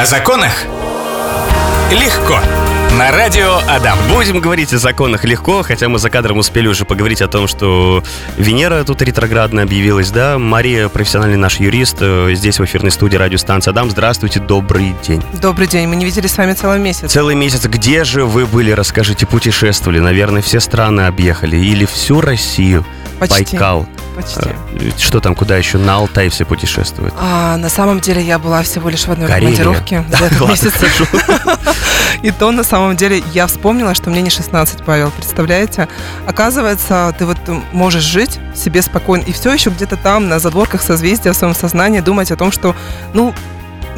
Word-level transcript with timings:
О 0.00 0.06
законах 0.06 0.64
легко. 1.90 2.38
На 2.96 3.12
радио 3.12 3.58
Адам. 3.68 3.98
Будем 4.08 4.40
говорить 4.40 4.72
о 4.72 4.78
законах 4.78 5.24
легко, 5.24 5.62
хотя 5.62 5.90
мы 5.90 5.98
за 5.98 6.08
кадром 6.08 6.38
успели 6.38 6.68
уже 6.68 6.86
поговорить 6.86 7.20
о 7.20 7.28
том, 7.28 7.46
что 7.46 8.02
Венера 8.38 8.82
тут 8.84 9.02
ретроградно 9.02 9.60
объявилась, 9.60 10.10
да? 10.10 10.38
Мария, 10.38 10.88
профессиональный 10.88 11.36
наш 11.36 11.60
юрист, 11.60 11.98
э, 12.00 12.30
здесь 12.32 12.58
в 12.58 12.64
эфирной 12.64 12.92
студии 12.92 13.18
радиостанции 13.18 13.68
Адам. 13.68 13.90
Здравствуйте, 13.90 14.40
добрый 14.40 14.94
день. 15.06 15.22
Добрый 15.34 15.66
день, 15.66 15.86
мы 15.86 15.96
не 15.96 16.06
виделись 16.06 16.32
с 16.32 16.38
вами 16.38 16.54
целый 16.54 16.78
месяц. 16.78 17.12
Целый 17.12 17.34
месяц. 17.34 17.66
Где 17.66 18.04
же 18.04 18.24
вы 18.24 18.46
были, 18.46 18.70
расскажите, 18.70 19.26
путешествовали? 19.26 19.98
Наверное, 19.98 20.40
все 20.40 20.60
страны 20.60 21.02
объехали 21.02 21.58
или 21.58 21.84
всю 21.84 22.22
Россию? 22.22 22.86
Почти. 23.20 23.56
Байкал. 23.56 23.86
Почти. 24.16 24.48
Э, 24.72 24.90
Что 24.98 25.20
там, 25.20 25.34
куда 25.36 25.56
еще? 25.56 25.78
На 25.78 25.94
Алтай 25.96 26.28
все 26.30 26.44
путешествуют. 26.44 27.14
А, 27.16 27.56
на 27.56 27.68
самом 27.68 28.00
деле 28.00 28.20
я 28.22 28.38
была 28.40 28.62
всего 28.62 28.88
лишь 28.88 29.04
в 29.04 29.10
одной 29.12 29.28
Карелия. 29.28 29.56
командировке 29.56 30.04
за 30.10 30.24
этот 30.26 30.48
месяц. 30.48 30.72
И 32.22 32.30
то 32.32 32.50
на 32.50 32.64
самом 32.64 32.96
деле 32.96 33.22
я 33.32 33.46
вспомнила, 33.46 33.94
что 33.94 34.10
мне 34.10 34.20
не 34.20 34.30
16, 34.30 34.84
Павел, 34.84 35.10
представляете? 35.10 35.88
Оказывается, 36.26 37.14
ты 37.18 37.24
вот 37.24 37.38
можешь 37.72 38.02
жить 38.02 38.38
себе 38.54 38.82
спокойно 38.82 39.22
и 39.22 39.32
все 39.32 39.52
еще 39.52 39.70
где-то 39.70 39.96
там, 39.96 40.28
на 40.28 40.38
задворках 40.38 40.82
созвездия 40.82 41.32
в 41.32 41.36
своем 41.36 41.54
сознании 41.54 42.00
думать 42.00 42.30
о 42.30 42.36
том, 42.36 42.50
что, 42.52 42.74
ну, 43.14 43.32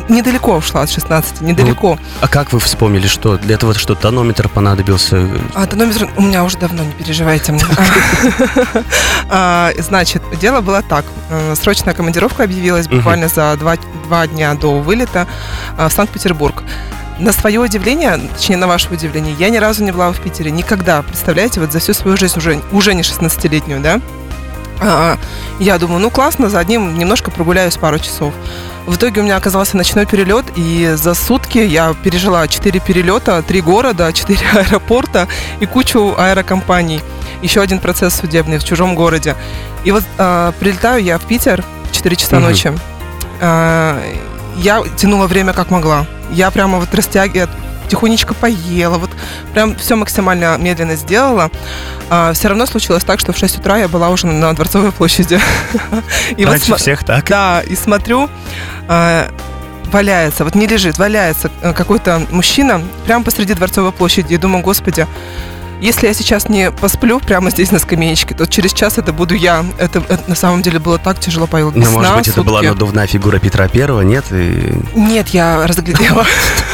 недалеко 0.08 0.56
ушла 0.56 0.82
от 0.82 0.90
16, 0.90 1.40
недалеко. 1.40 1.98
А 2.20 2.28
как 2.28 2.52
вы 2.52 2.60
вспомнили, 2.60 3.06
что 3.06 3.36
для 3.36 3.54
этого 3.54 3.74
что, 3.74 3.94
тонометр 3.94 4.48
понадобился? 4.48 5.28
А 5.54 5.66
тонометр 5.66 6.08
у 6.16 6.22
меня 6.22 6.44
уже 6.44 6.58
давно, 6.58 6.82
не 6.84 6.92
переживайте. 6.92 7.58
А, 9.28 9.70
Значит, 9.78 10.22
дело 10.40 10.60
было 10.60 10.82
так. 10.82 11.04
Э, 11.30 11.54
Срочная 11.54 11.94
командировка 11.94 12.44
объявилась 12.44 12.88
буквально 12.88 13.28
за 13.28 13.56
два, 13.56 14.26
дня 14.26 14.54
до 14.54 14.78
вылета 14.80 15.26
а, 15.78 15.88
в 15.88 15.92
Санкт-Петербург. 15.92 16.62
На 17.18 17.32
свое 17.32 17.60
удивление, 17.60 18.20
точнее, 18.34 18.56
на 18.56 18.66
ваше 18.66 18.92
удивление, 18.92 19.34
я 19.38 19.48
ни 19.48 19.56
разу 19.56 19.84
не 19.84 19.92
была 19.92 20.12
в 20.12 20.20
Питере. 20.20 20.50
Никогда. 20.50 21.02
Представляете, 21.02 21.60
вот 21.60 21.72
за 21.72 21.78
всю 21.78 21.94
свою 21.94 22.16
жизнь, 22.16 22.38
уже, 22.38 22.60
уже 22.72 22.94
не 22.94 23.02
16-летнюю, 23.02 23.80
да? 23.80 24.00
А, 24.80 25.16
Я 25.60 25.78
думаю, 25.78 26.00
ну 26.00 26.10
классно, 26.10 26.50
за 26.50 26.58
одним 26.58 26.98
немножко 26.98 27.30
прогуляюсь 27.30 27.76
пару 27.76 27.98
часов. 27.98 28.34
В 28.86 28.96
итоге 28.96 29.20
у 29.20 29.24
меня 29.24 29.36
оказался 29.36 29.76
ночной 29.76 30.06
перелет, 30.06 30.44
и 30.56 30.92
за 30.96 31.14
сутки 31.14 31.58
я 31.58 31.94
пережила 32.02 32.48
4 32.48 32.80
перелета, 32.80 33.42
3 33.42 33.60
города, 33.60 34.12
4 34.12 34.38
аэропорта 34.54 35.28
и 35.60 35.66
кучу 35.66 36.14
аэрокомпаний. 36.18 37.00
Еще 37.42 37.60
один 37.60 37.78
процесс 37.78 38.14
судебный 38.16 38.58
в 38.58 38.64
чужом 38.64 38.94
городе. 38.94 39.36
И 39.84 39.92
вот 39.92 40.04
а, 40.18 40.52
прилетаю 40.60 41.02
я 41.02 41.18
в 41.18 41.22
Питер 41.22 41.64
в 41.90 41.92
4 41.92 42.16
часа 42.16 42.36
Мгм. 42.36 42.44
ночи. 42.44 42.72
А, 43.40 44.00
я 44.56 44.82
тянула 44.96 45.26
время 45.26 45.52
как 45.52 45.70
могла. 45.70 46.06
Я 46.32 46.50
прямо 46.50 46.78
вот 46.78 46.94
растягивала, 46.94 47.48
тихонечко 47.92 48.32
поела, 48.32 48.96
вот 48.96 49.10
прям 49.52 49.76
все 49.76 49.96
максимально 49.96 50.56
медленно 50.56 50.96
сделала. 50.96 51.50
все 52.32 52.48
равно 52.48 52.64
случилось 52.64 53.04
так, 53.04 53.20
что 53.20 53.34
в 53.34 53.36
6 53.36 53.58
утра 53.58 53.76
я 53.76 53.86
была 53.86 54.08
уже 54.08 54.26
на 54.26 54.54
Дворцовой 54.54 54.92
площади. 54.92 55.38
И 56.38 56.46
вот 56.46 56.52
Раньше 56.52 56.72
сма- 56.72 56.78
всех 56.78 57.04
так? 57.04 57.28
да, 57.28 57.60
и 57.60 57.76
смотрю, 57.76 58.30
а, 58.88 59.28
валяется, 59.92 60.44
вот 60.44 60.54
не 60.54 60.66
лежит, 60.66 60.96
валяется 60.96 61.50
э, 61.60 61.74
какой-то 61.74 62.22
мужчина 62.30 62.80
прямо 63.04 63.24
посреди 63.24 63.52
Дворцовой 63.52 63.92
площади. 63.92 64.32
И 64.32 64.38
думаю, 64.38 64.64
господи, 64.64 65.06
если 65.82 66.06
я 66.06 66.14
сейчас 66.14 66.48
не 66.48 66.70
посплю 66.70 67.20
прямо 67.20 67.50
здесь 67.50 67.72
на 67.72 67.78
скамеечке, 67.78 68.34
то 68.34 68.46
через 68.46 68.72
час 68.72 68.98
это 68.98 69.12
буду 69.12 69.34
я. 69.34 69.64
Это, 69.78 69.98
это 70.08 70.22
на 70.28 70.36
самом 70.36 70.62
деле 70.62 70.78
было 70.78 70.96
так 70.96 71.18
тяжело, 71.20 71.46
без 71.46 71.88
Ну, 71.88 71.90
может 71.90 72.14
быть, 72.16 72.28
это 72.28 72.42
была 72.42 72.62
надувная 72.62 73.06
фигура 73.06 73.38
Петра 73.38 73.68
Первого, 73.68 74.00
нет? 74.00 74.24
И- 74.30 74.72
Нет, 74.94 75.28
я 75.28 75.66
разглядела. 75.66 76.24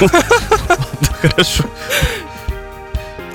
Хорошо. 1.23 1.65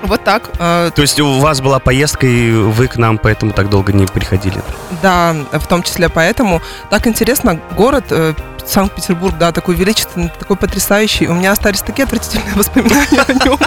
Вот 0.02 0.22
так. 0.22 0.50
э, 0.58 0.90
То 0.94 1.00
есть 1.02 1.18
у 1.18 1.38
вас 1.40 1.62
была 1.62 1.78
поездка, 1.78 2.26
и 2.26 2.50
вы 2.52 2.88
к 2.88 2.96
нам 2.96 3.16
поэтому 3.16 3.52
так 3.52 3.70
долго 3.70 3.92
не 3.92 4.04
приходили? 4.06 4.60
Да, 5.02 5.34
в 5.52 5.66
том 5.66 5.82
числе 5.82 6.10
поэтому. 6.10 6.60
Так 6.90 7.06
интересно, 7.06 7.58
город 7.74 8.04
э, 8.10 8.34
Санкт-Петербург, 8.66 9.34
да, 9.38 9.50
такой 9.50 9.74
величественный, 9.76 10.30
такой 10.38 10.56
потрясающий. 10.56 11.26
У 11.28 11.32
меня 11.34 11.52
остались 11.52 11.80
такие 11.80 12.04
отвратительные 12.04 12.52
воспоминания 12.54 13.22
о 13.26 13.32
нем. 13.32 13.58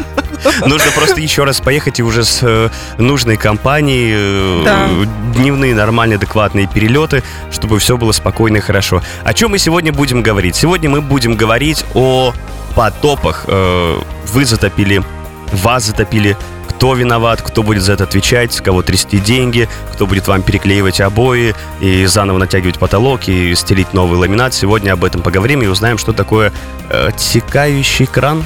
Нужно 0.67 0.91
просто 0.91 1.19
еще 1.21 1.43
раз 1.43 1.59
поехать 1.59 1.99
и 1.99 2.03
уже 2.03 2.23
с 2.23 2.39
э, 2.43 2.69
нужной 2.99 3.37
компанией, 3.37 4.13
э, 4.15 4.63
Да. 4.63 4.89
дневные 5.33 5.73
нормальные 5.73 6.17
адекватные 6.17 6.67
перелеты, 6.67 7.23
чтобы 7.51 7.79
все 7.79 7.97
было 7.97 8.11
спокойно 8.11 8.57
и 8.57 8.59
хорошо. 8.59 9.01
О 9.23 9.33
чем 9.33 9.51
мы 9.51 9.57
сегодня 9.57 9.91
будем 9.91 10.21
говорить? 10.21 10.55
Сегодня 10.55 10.87
мы 10.87 11.01
будем 11.01 11.35
говорить 11.35 11.83
о 11.95 12.33
потопах. 12.77 13.45
Э, 13.47 13.99
Вы 14.33 14.45
затопили, 14.45 15.03
вас 15.51 15.85
затопили. 15.85 16.37
Кто 16.69 16.93
виноват, 16.93 17.41
кто 17.41 17.63
будет 17.63 17.81
за 17.81 17.93
это 17.93 18.03
отвечать, 18.03 18.53
с 18.53 18.61
кого 18.61 18.83
трясти 18.83 19.17
деньги, 19.17 19.67
кто 19.93 20.05
будет 20.05 20.27
вам 20.27 20.43
переклеивать 20.43 21.01
обои 21.01 21.55
и 21.79 22.05
заново 22.05 22.37
натягивать 22.37 22.77
потолок 22.77 23.27
и 23.27 23.55
стелить 23.55 23.93
новый 23.93 24.19
ламинат. 24.19 24.53
Сегодня 24.53 24.93
об 24.93 25.03
этом 25.03 25.23
поговорим 25.23 25.63
и 25.63 25.65
узнаем, 25.65 25.97
что 25.97 26.13
такое 26.13 26.53
э, 26.91 27.09
текающий 27.17 28.05
кран. 28.05 28.45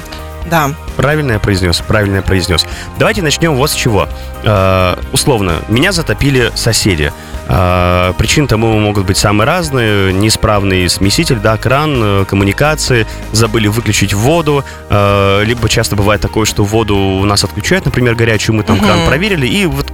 Да, 0.50 0.70
Правильно 0.96 1.32
я 1.32 1.38
произнес? 1.38 1.78
Правильно 1.86 2.16
я 2.16 2.22
произнес. 2.22 2.66
Давайте 2.98 3.22
начнем 3.22 3.54
вот 3.54 3.70
с 3.70 3.74
чего. 3.74 4.08
Э, 4.44 4.96
условно, 5.12 5.54
меня 5.68 5.92
затопили 5.92 6.52
соседи. 6.54 7.12
Э, 7.48 8.12
причин 8.18 8.46
тому 8.46 8.78
могут 8.78 9.06
быть 9.06 9.16
самые 9.16 9.46
разные. 9.46 10.12
Неисправный 10.12 10.88
смеситель, 10.90 11.36
да, 11.38 11.56
кран, 11.56 11.92
э, 12.02 12.24
коммуникации, 12.26 13.06
забыли 13.32 13.68
выключить 13.68 14.12
воду. 14.12 14.64
э, 14.90 15.42
либо 15.44 15.68
часто 15.68 15.96
бывает 15.96 16.20
такое, 16.20 16.44
что 16.44 16.64
воду 16.64 16.96
у 16.96 17.24
нас 17.24 17.42
отключают, 17.44 17.86
например, 17.86 18.14
горячую, 18.14 18.56
мы 18.56 18.62
там 18.62 18.76
Мгм. 18.76 18.84
кран 18.86 19.06
проверили, 19.06 19.46
и 19.46 19.64
вот... 19.66 19.90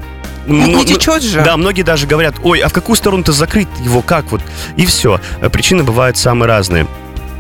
Ну, 0.46 0.66
не 0.66 0.84
течет 0.86 1.22
же. 1.22 1.42
Да, 1.42 1.56
многие 1.58 1.82
даже 1.82 2.06
говорят, 2.06 2.36
ой, 2.42 2.58
а 2.60 2.68
в 2.68 2.72
какую 2.72 2.96
сторону-то 2.96 3.32
закрыть 3.32 3.68
его, 3.80 4.00
как 4.02 4.32
вот? 4.32 4.40
И 4.76 4.86
все. 4.86 5.20
Причины 5.52 5.84
бывают 5.84 6.16
самые 6.16 6.48
разные. 6.48 6.86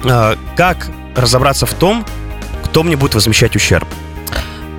Э, 0.04 0.36
Как 0.56 0.88
разобраться 1.16 1.66
в 1.66 1.72
том, 1.72 2.04
кто 2.70 2.82
мне 2.82 2.96
будет 2.96 3.14
возмещать 3.14 3.56
ущерб? 3.56 3.88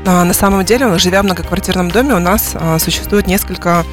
А, 0.05 0.23
На 0.23 0.33
самом 0.33 0.63
деле, 0.65 0.97
живя 0.97 1.21
в 1.21 1.25
многоквартирном 1.25 1.91
доме, 1.91 2.15
у 2.15 2.19
нас 2.19 2.51
а, 2.53 2.79
существует 2.79 3.27
несколько 3.27 3.85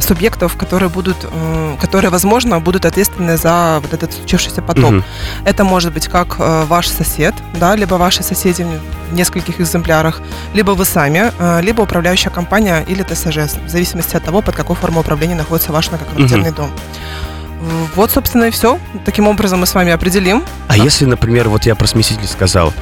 субъектов, 0.00 0.56
которые 0.56 0.88
будут, 0.88 1.16
э, 1.24 1.76
которые, 1.80 2.10
возможно, 2.10 2.60
будут 2.60 2.84
ответственны 2.84 3.36
за 3.36 3.80
вот 3.82 3.92
этот 3.92 4.12
случившийся 4.12 4.62
потоп. 4.62 4.90
Мгм. 4.90 5.04
Это 5.44 5.64
может 5.64 5.92
быть 5.92 6.06
как 6.06 6.36
э, 6.38 6.64
ваш 6.68 6.88
сосед, 6.88 7.34
да, 7.58 7.74
либо 7.74 7.96
ваши 7.96 8.22
соседи 8.22 8.64
в 9.10 9.14
нескольких 9.14 9.60
экземплярах, 9.60 10.20
либо 10.54 10.70
вы 10.72 10.84
сами, 10.84 11.32
э, 11.38 11.60
либо 11.62 11.82
управляющая 11.82 12.30
компания 12.30 12.84
или 12.88 13.02
ТСЖ, 13.02 13.52
в 13.66 13.68
зависимости 13.68 14.16
от 14.16 14.22
того, 14.22 14.40
под 14.40 14.54
какой 14.54 14.76
формой 14.76 15.00
управления 15.00 15.34
находится 15.34 15.72
ваш 15.72 15.90
многоквартирный 15.90 16.52
дом. 16.52 16.70
Э, 16.70 17.86
Вот, 17.96 18.12
собственно, 18.12 18.44
и 18.44 18.50
все. 18.50 18.78
Таким 19.04 19.26
образом 19.26 19.60
мы 19.60 19.66
с 19.66 19.74
вами 19.74 19.90
определим. 19.90 20.44
А 20.68 20.76
если, 20.76 21.06
например, 21.06 21.48
вот 21.48 21.66
я 21.66 21.74
про 21.74 21.88
смеситель 21.88 22.28
сказал, 22.28 22.72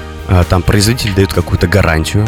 там 0.48 0.62
производитель 0.62 1.14
дает 1.14 1.32
какую-то 1.32 1.66
гарантию, 1.68 2.26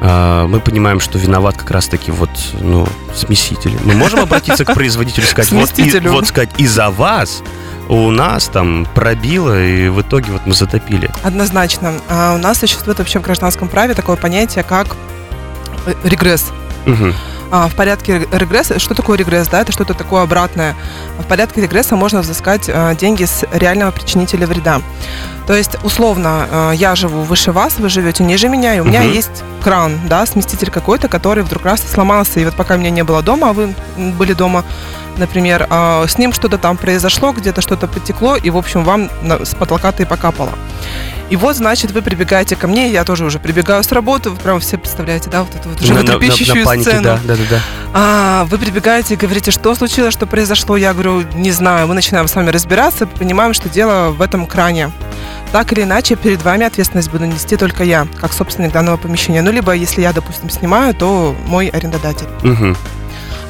а, 0.00 0.46
мы 0.46 0.60
понимаем, 0.60 1.00
что 1.00 1.18
виноват 1.18 1.56
как 1.56 1.70
раз-таки 1.70 2.10
вот, 2.10 2.30
ну, 2.60 2.86
смеситель. 3.14 3.72
Мы 3.84 3.94
можем 3.94 4.20
обратиться 4.20 4.64
к 4.64 4.74
производителю 4.74 5.24
и 5.26 5.28
сказать, 5.28 5.50
вот, 5.52 5.78
и- 5.78 5.98
вот 6.08 6.26
сказать, 6.26 6.50
из-за 6.58 6.90
вас 6.90 7.42
у 7.88 8.10
нас 8.10 8.46
там 8.48 8.86
пробило, 8.94 9.62
и 9.62 9.88
в 9.88 10.00
итоге 10.02 10.32
вот 10.32 10.42
мы 10.46 10.54
затопили. 10.54 11.10
Однозначно. 11.22 11.94
А 12.08 12.34
у 12.34 12.38
нас 12.38 12.58
существует 12.58 12.98
вообще 12.98 13.18
в 13.20 13.22
гражданском 13.22 13.68
праве 13.68 13.94
такое 13.94 14.16
понятие, 14.16 14.64
как 14.64 14.88
э, 15.86 15.94
регресс. 16.04 16.46
Мгм. 16.84 17.14
А, 17.50 17.68
в 17.68 17.74
порядке 17.74 18.18
ре- 18.18 18.28
регресса, 18.32 18.78
что 18.78 18.94
такое 18.94 19.16
регресс, 19.18 19.48
да, 19.48 19.60
это 19.60 19.70
что-то 19.72 19.94
такое 19.94 20.22
обратное. 20.22 20.74
В 21.18 21.24
порядке 21.26 21.60
регресса 21.62 21.94
можно 21.96 22.20
взыскать 22.20 22.68
а, 22.68 22.94
деньги 22.94 23.24
с 23.24 23.44
реального 23.52 23.90
причинителя 23.92 24.46
вреда. 24.46 24.80
То 25.46 25.54
есть, 25.54 25.76
условно, 25.84 26.46
а, 26.50 26.70
я 26.72 26.94
живу 26.96 27.22
выше 27.22 27.52
вас, 27.52 27.78
вы 27.78 27.88
живете 27.88 28.24
ниже 28.24 28.48
меня, 28.48 28.74
и 28.74 28.80
у 28.80 28.84
меня 28.84 29.02
Мгм. 29.02 29.12
есть 29.12 29.44
кран, 29.62 29.98
да, 30.08 30.26
сместитель 30.26 30.70
какой-то, 30.70 31.08
который 31.08 31.44
вдруг 31.44 31.64
раз 31.64 31.80
сломался, 31.88 32.40
и 32.40 32.44
вот 32.44 32.54
пока 32.56 32.76
меня 32.76 32.90
не 32.90 33.04
было 33.04 33.22
дома, 33.22 33.50
а 33.50 33.52
вы 33.52 33.74
были 33.96 34.32
дома, 34.32 34.64
например, 35.16 35.66
а, 35.70 36.04
с 36.06 36.18
ним 36.18 36.32
что-то 36.32 36.58
там 36.58 36.76
произошло, 36.76 37.32
где-то 37.32 37.60
что-то 37.60 37.86
потекло, 37.86 38.36
и, 38.36 38.50
в 38.50 38.56
общем, 38.56 38.82
вам 38.84 39.08
с 39.44 39.54
потолка-то 39.54 40.02
и 40.02 40.06
покапало. 40.06 40.50
И 41.28 41.36
вот, 41.36 41.56
значит, 41.56 41.90
вы 41.90 42.02
прибегаете 42.02 42.54
ко 42.54 42.68
мне, 42.68 42.88
я 42.90 43.02
тоже 43.04 43.24
уже 43.24 43.38
прибегаю 43.40 43.82
с 43.82 43.90
работы, 43.90 44.30
вы 44.30 44.36
прям 44.36 44.60
все 44.60 44.78
представляете, 44.78 45.28
да, 45.28 45.42
вот 45.42 45.54
эту 45.54 45.68
вот 45.68 45.80
На- 45.80 45.88
на- 45.88 45.94
на- 46.02 46.06
животрепещущую 46.06 46.58
на 46.60 46.64
панике, 46.64 46.90
сцену. 46.90 47.02
да, 47.02 47.20
да, 47.24 47.34
да, 47.34 47.42
да. 47.50 47.60
А, 47.94 48.44
вы 48.44 48.58
прибегаете 48.58 49.14
и 49.14 49.16
говорите, 49.16 49.50
что 49.50 49.74
случилось, 49.74 50.12
что 50.12 50.26
произошло. 50.26 50.76
Я 50.76 50.92
говорю, 50.92 51.24
не 51.34 51.50
знаю. 51.50 51.88
Мы 51.88 51.94
начинаем 51.94 52.28
с 52.28 52.34
вами 52.34 52.50
разбираться, 52.50 53.06
понимаем, 53.06 53.54
что 53.54 53.68
дело 53.68 54.10
в 54.10 54.22
этом 54.22 54.46
кране. 54.46 54.92
Так 55.52 55.72
или 55.72 55.82
иначе, 55.82 56.14
перед 56.16 56.42
вами 56.42 56.66
ответственность 56.66 57.10
буду 57.10 57.24
нести 57.24 57.56
только 57.56 57.82
я, 57.84 58.06
как 58.20 58.32
собственник 58.32 58.72
данного 58.72 58.96
помещения. 58.96 59.42
Ну, 59.42 59.50
либо, 59.50 59.72
если 59.72 60.02
я, 60.02 60.12
допустим, 60.12 60.50
снимаю, 60.50 60.94
то 60.94 61.34
мой 61.46 61.68
арендодатель. 61.68 62.26
Мгм. 62.42 62.76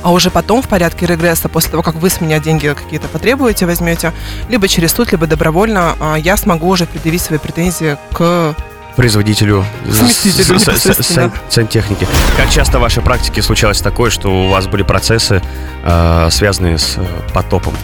А 0.07 0.13
уже 0.13 0.31
потом 0.31 0.63
в 0.63 0.69
порядке 0.69 1.05
регресса, 1.05 1.49
после 1.49 1.73
того, 1.73 1.83
как 1.83 1.97
вы 1.97 2.11
с 2.11 2.21
меня 2.21 2.39
деньги 2.39 2.69
какие-то 2.69 3.09
потребуете, 3.09 3.67
возьмете, 3.67 4.13
либо 4.49 4.69
через 4.69 4.93
суд, 4.93 5.11
либо 5.11 5.27
добровольно, 5.27 5.97
а, 5.99 6.15
я 6.15 6.37
смогу 6.37 6.69
уже 6.69 6.87
предъявить 6.87 7.23
свои 7.23 7.41
претензии 7.41 7.97
к 8.13 8.55
производителю 8.95 9.65
Сместителю 9.93 10.61
с- 10.61 11.03
сан- 11.03 11.33
сантехники. 11.49 12.07
Как 12.37 12.49
часто 12.51 12.79
в 12.79 12.83
вашей 12.83 13.03
практике 13.03 13.43
случалось 13.43 13.81
такое, 13.81 14.11
что 14.11 14.29
у 14.31 14.49
вас 14.49 14.69
были 14.69 14.85
процессы, 14.85 15.43
э, 15.85 16.29
связанные 16.31 16.79
с 16.79 16.99
э, 16.99 17.05
потопом? 17.35 17.75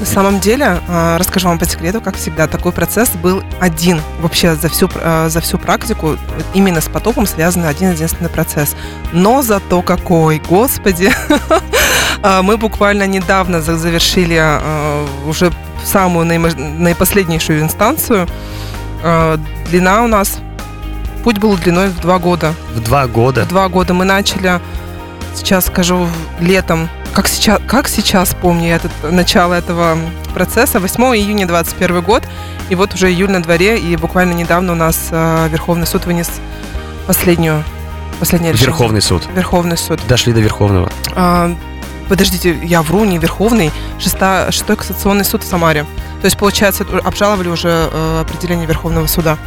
На 0.00 0.06
самом 0.06 0.38
деле, 0.38 0.78
а, 0.88 1.18
расскажу 1.18 1.48
вам 1.48 1.58
по 1.58 1.64
секрету, 1.64 2.00
как 2.00 2.16
всегда, 2.16 2.46
такой 2.46 2.70
процесс 2.70 3.10
был 3.10 3.42
один. 3.58 4.00
Вообще 4.20 4.54
за 4.54 4.68
всю, 4.68 4.88
а, 4.94 5.28
за 5.28 5.40
всю 5.40 5.58
практику 5.58 6.16
именно 6.54 6.80
с 6.80 6.88
потопом 6.88 7.26
связан 7.26 7.64
один 7.64 7.90
единственный 7.92 8.30
процесс. 8.30 8.76
Но 9.12 9.42
зато 9.42 9.82
какой, 9.82 10.38
господи! 10.48 11.10
А, 12.20 12.42
Мы 12.42 12.56
буквально 12.56 13.06
недавно 13.06 13.60
за- 13.62 13.76
завершили 13.76 14.42
уже 15.28 15.52
самую 15.84 16.26
наипоследнейшую 16.26 17.60
инстанцию. 17.60 18.26
Длина 19.70 20.02
у 20.02 20.08
нас, 20.08 20.38
путь 21.22 21.38
был 21.38 21.56
длиной 21.56 21.90
в 21.90 22.00
два 22.00 22.18
года. 22.18 22.54
В 22.74 22.80
два 22.80 23.06
года. 23.06 23.44
В 23.44 23.48
два 23.48 23.68
года 23.68 23.94
мы 23.94 24.04
начали, 24.04 24.60
сейчас 25.36 25.66
скажу, 25.66 26.08
летом, 26.40 26.88
как 27.12 27.28
сейчас, 27.28 27.60
как 27.66 27.88
сейчас 27.88 28.34
помню 28.40 28.74
этот, 28.74 28.92
начало 29.02 29.54
этого 29.54 29.98
процесса, 30.34 30.80
8 30.80 31.02
июня 31.16 31.46
21 31.46 32.02
год, 32.02 32.22
и 32.70 32.74
вот 32.74 32.94
уже 32.94 33.10
июль 33.10 33.30
на 33.30 33.42
дворе, 33.42 33.78
и 33.78 33.96
буквально 33.96 34.32
недавно 34.32 34.72
у 34.72 34.76
нас 34.76 35.08
э, 35.10 35.48
Верховный 35.50 35.86
суд 35.86 36.06
вынес 36.06 36.30
последнюю, 37.06 37.64
последнее 38.20 38.52
решение. 38.52 38.70
Верховный 38.70 39.02
суд. 39.02 39.28
Верховный 39.34 39.76
суд. 39.76 40.00
Дошли 40.08 40.32
до 40.32 40.40
Верховного. 40.40 40.90
А, 41.14 41.54
подождите, 42.08 42.56
я 42.62 42.82
вру, 42.82 43.04
не 43.04 43.18
Верховный, 43.18 43.72
шеста, 43.98 44.48
шестой 44.50 44.76
кассационный 44.76 45.24
суд 45.24 45.42
в 45.42 45.46
Самаре. 45.46 45.84
То 46.20 46.26
есть, 46.26 46.36
получается, 46.36 46.84
обжаловали 47.04 47.48
уже 47.48 47.88
э, 47.90 48.20
определение 48.20 48.66
Верховного 48.66 49.06
суда. 49.06 49.38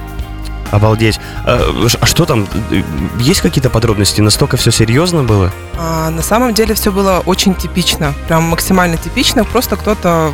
Обалдеть. 0.72 1.20
А 1.46 1.88
ш- 1.88 1.98
а 2.02 2.06
что 2.06 2.26
там? 2.26 2.48
Э, 2.72 2.82
Есть 3.20 3.42
какие-то 3.42 3.70
подробности? 3.70 4.22
Настолько 4.22 4.58
все 4.58 4.72
серьезно 4.72 5.24
было? 5.24 5.52
А, 5.78 6.10
на 6.10 6.22
самом 6.22 6.54
деле 6.54 6.74
все 6.76 6.92
было 6.92 7.22
очень 7.26 7.54
типично, 7.56 8.14
прям 8.28 8.44
максимально 8.44 8.98
типично. 8.98 9.44
Просто 9.44 9.76
кто-то 9.76 10.32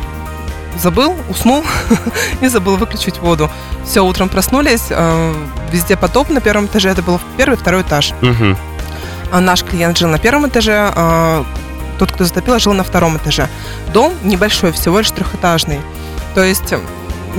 забыл, 0.80 1.16
уснул 1.28 1.64
и 2.40 2.48
забыл 2.48 2.76
выключить 2.76 3.18
воду. 3.18 3.50
Все, 3.84 4.04
утром 4.04 4.28
проснулись, 4.28 4.86
э, 4.90 5.34
везде 5.72 5.96
потоп 5.96 6.30
на 6.30 6.40
первом 6.40 6.66
этаже, 6.66 6.88
это 6.90 7.02
был 7.02 7.20
первый, 7.36 7.56
второй 7.56 7.82
этаж. 7.82 8.12
Мгм. 8.20 8.56
А 9.32 9.40
наш 9.40 9.62
клиент 9.64 9.98
жил 9.98 10.08
на 10.08 10.18
первом 10.18 10.46
этаже, 10.48 10.72
а 10.94 11.44
тот, 11.98 12.12
кто 12.12 12.24
затопил, 12.24 12.58
жил 12.60 12.74
на 12.74 12.84
втором 12.84 13.16
этаже. 13.16 13.48
Дом 13.92 14.14
небольшой, 14.22 14.70
всего 14.72 14.98
лишь 15.00 15.10
трехэтажный. 15.10 15.80
То 16.34 16.44
есть 16.44 16.72
э, 16.72 16.78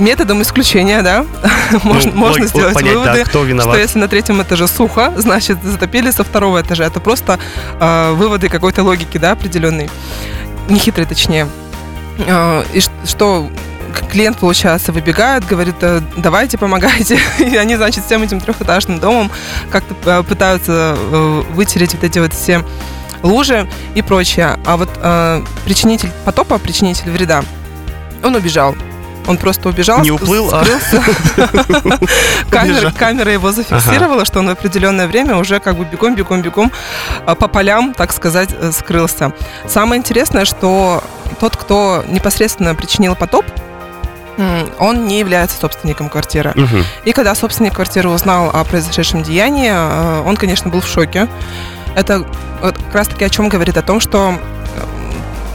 методом 0.00 0.42
исключения, 0.42 1.02
да, 1.02 1.24
можно, 1.84 2.10
Ну, 2.12 2.18
можно 2.18 2.46
сделать 2.46 2.74
понять, 2.74 2.94
выводы, 2.94 3.18
да, 3.18 3.24
кто 3.24 3.44
что 3.46 3.76
если 3.76 3.98
на 3.98 4.08
третьем 4.08 4.42
этаже 4.42 4.66
сухо, 4.66 5.12
значит 5.16 5.58
затопили 5.62 6.10
со 6.10 6.24
второго 6.24 6.60
этажа. 6.60 6.84
Это 6.84 7.00
просто 7.00 7.38
э, 7.78 8.12
выводы 8.12 8.48
какой-то 8.48 8.82
логики, 8.82 9.18
да, 9.18 9.32
определенной. 9.32 9.90
Нехитрой, 10.68 11.06
точнее. 11.06 11.48
Э, 12.26 12.64
и 12.72 12.80
что 13.06 13.50
клиент, 14.10 14.38
получается, 14.38 14.92
выбегает, 14.92 15.46
говорит, 15.46 15.76
«Э, 15.82 16.00
давайте, 16.16 16.58
помогайте. 16.58 17.18
И 17.38 17.56
они, 17.56 17.76
значит, 17.76 18.04
всем 18.04 18.22
этим 18.22 18.40
трехэтажным 18.40 18.98
домом 18.98 19.30
как-то 19.70 19.94
э, 20.04 20.22
пытаются 20.22 20.96
э, 20.96 21.42
вытереть 21.52 21.94
вот 21.94 22.04
эти 22.04 22.18
вот 22.18 22.32
все 22.32 22.64
лужи 23.22 23.68
и 23.94 24.02
прочее. 24.02 24.58
А 24.64 24.76
вот 24.76 24.90
э, 24.96 25.42
причинитель 25.64 26.10
потопа, 26.24 26.58
причинитель 26.58 27.10
вреда, 27.10 27.44
он 28.22 28.34
убежал. 28.34 28.74
Он 29.26 29.36
просто 29.36 29.68
убежал. 29.68 30.00
Не 30.00 30.10
уплыл, 30.10 30.50
а-. 30.52 30.64
Камера, 32.50 32.90
камера 32.92 33.32
его 33.32 33.52
зафиксировала, 33.52 34.24
что 34.24 34.40
он 34.40 34.46
в 34.46 34.50
определенное 34.50 35.06
время 35.06 35.36
уже 35.36 35.60
как 35.60 35.76
бы 35.76 35.84
бегом, 35.84 36.14
бегом, 36.14 36.42
бегом 36.42 36.72
а, 37.26 37.34
по 37.34 37.48
полям, 37.48 37.94
так 37.94 38.12
сказать, 38.12 38.50
э, 38.58 38.72
скрылся. 38.72 39.32
Самое 39.66 39.98
интересное, 39.98 40.44
что 40.44 41.04
тот, 41.38 41.56
кто 41.56 42.04
непосредственно 42.08 42.74
причинил 42.74 43.14
потоп, 43.14 43.44
он 44.78 45.06
не 45.06 45.18
является 45.18 45.58
собственником 45.58 46.08
квартиры. 46.08 46.52
Мгм. 46.54 46.84
И 47.04 47.12
когда 47.12 47.34
собственник 47.34 47.74
квартиры 47.74 48.08
узнал 48.08 48.50
о 48.50 48.64
произошедшем 48.64 49.22
деянии, 49.22 49.70
э, 49.70 50.22
он, 50.22 50.36
конечно, 50.36 50.70
был 50.70 50.80
в 50.80 50.86
шоке. 50.86 51.28
Это 51.94 52.24
как 52.60 52.94
раз-таки 52.94 53.24
о 53.24 53.28
чем 53.28 53.48
говорит? 53.48 53.76
О 53.76 53.82
том, 53.82 54.00
что 54.00 54.38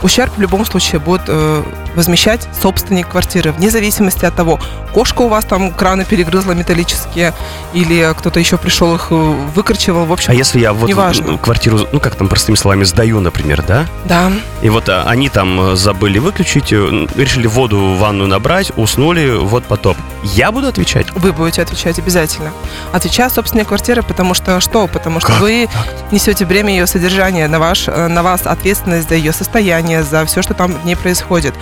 ущерб 0.03 0.31
в 0.37 0.41
любом 0.41 0.65
случае 0.65 0.99
будет 0.99 1.23
э, 1.27 1.63
возмещать 1.95 2.47
собственник 2.61 3.07
квартиры, 3.07 3.51
вне 3.51 3.69
зависимости 3.69 4.25
от 4.25 4.35
того, 4.35 4.59
кошка 4.93 5.21
у 5.21 5.27
вас 5.27 5.45
там 5.45 5.71
краны 5.71 6.05
перегрызла 6.05 6.53
металлические, 6.53 7.33
или 7.73 8.13
кто-то 8.17 8.39
еще 8.39 8.57
пришел 8.57 8.95
их 8.95 9.07
э, 9.09 9.15
выкручивал. 9.55 10.05
В 10.05 10.13
общем, 10.13 10.31
А 10.31 10.33
если 10.33 10.59
я 10.59 10.73
вот 10.73 10.87
Неважно. 10.87 11.31
ну, 11.31 11.37
квартиру, 11.37 11.79
ну 11.91 11.99
как 11.99 12.15
там 12.15 12.27
простыми 12.27 12.55
словами, 12.55 12.83
сдаю, 12.83 13.19
например, 13.19 13.63
да? 13.63 13.85
да, 14.05 14.31
И 14.61 14.69
вот 14.69 14.89
а, 14.89 15.03
они 15.07 15.29
там 15.29 15.71
э, 15.71 15.75
забыли 15.75 16.19
выключить, 16.19 16.71
э, 16.71 17.07
решили 17.15 17.47
воду 17.47 17.77
в 17.77 17.99
ванную 17.99 18.27
набрать, 18.27 18.71
уснули, 18.77 19.35
вот 19.37 19.65
потоп. 19.65 19.97
Я 20.23 20.51
буду 20.51 20.67
отвечать? 20.67 21.07
вы 21.15 21.33
будете 21.33 21.61
отвечать 21.61 21.99
обязательно. 21.99 22.51
Отвечает 22.91 23.33
собственник 23.33 23.67
квартиры, 23.67 24.03
потому 24.03 24.33
что 24.33 24.59
что? 24.59 24.87
Потому 24.87 25.19
что 25.19 25.29
Как 25.29 25.41
вы 25.41 25.67
несете 26.11 26.45
бремя 26.45 26.71
ее 26.71 26.87
содержания, 26.87 27.47
на, 27.47 27.59
ваш, 27.59 27.87
э, 27.87 28.07
на 28.07 28.23
вас 28.23 28.41
ответственность 28.45 29.09
за 29.09 29.15
ее 29.15 29.33
состояние, 29.33 29.84
за 30.03 30.25
все, 30.25 30.41
что 30.41 30.53
там 30.53 30.73
в 30.73 30.85
ней 30.85 30.95
происходит. 30.95 31.53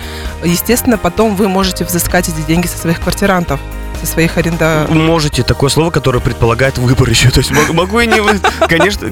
Естественно, 0.42 0.98
потом 0.98 1.36
вы 1.36 1.48
можете 1.48 1.84
взыскать 1.84 2.28
эти 2.28 2.40
деньги 2.46 2.66
со 2.66 2.78
своих 2.78 3.00
квартирантов, 3.00 3.60
со 4.00 4.06
своих 4.06 4.36
аренда... 4.36 4.86
Можете 4.90 5.42
такое 5.42 5.70
слово, 5.70 5.90
которое 5.90 6.20
предполагает 6.20 6.78
выбор 6.78 7.08
еще. 7.08 7.30
То 7.30 7.38
есть 7.38 7.50
мог- 7.52 7.72
могу 7.72 8.00
и 8.00 8.06
не... 8.06 8.20
Конечно. 8.68 9.08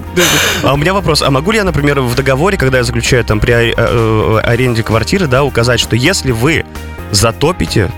А 0.62 0.74
у 0.74 0.76
меня 0.76 0.92
вопрос. 0.94 1.22
А 1.22 1.30
могу 1.30 1.52
ли 1.52 1.58
я, 1.58 1.64
например, 1.64 2.00
в 2.00 2.14
договоре, 2.14 2.56
когда 2.58 2.78
я 2.78 2.84
заключаю 2.84 3.24
там 3.24 3.40
при 3.40 3.52
аре- 3.52 3.74
э, 3.76 4.40
аренде 4.42 4.82
квартиры, 4.82 5.26
да, 5.26 5.44
указать, 5.44 5.80
что 5.80 5.96
если 5.96 6.32
вы 6.32 6.64
затопите, 7.10 7.90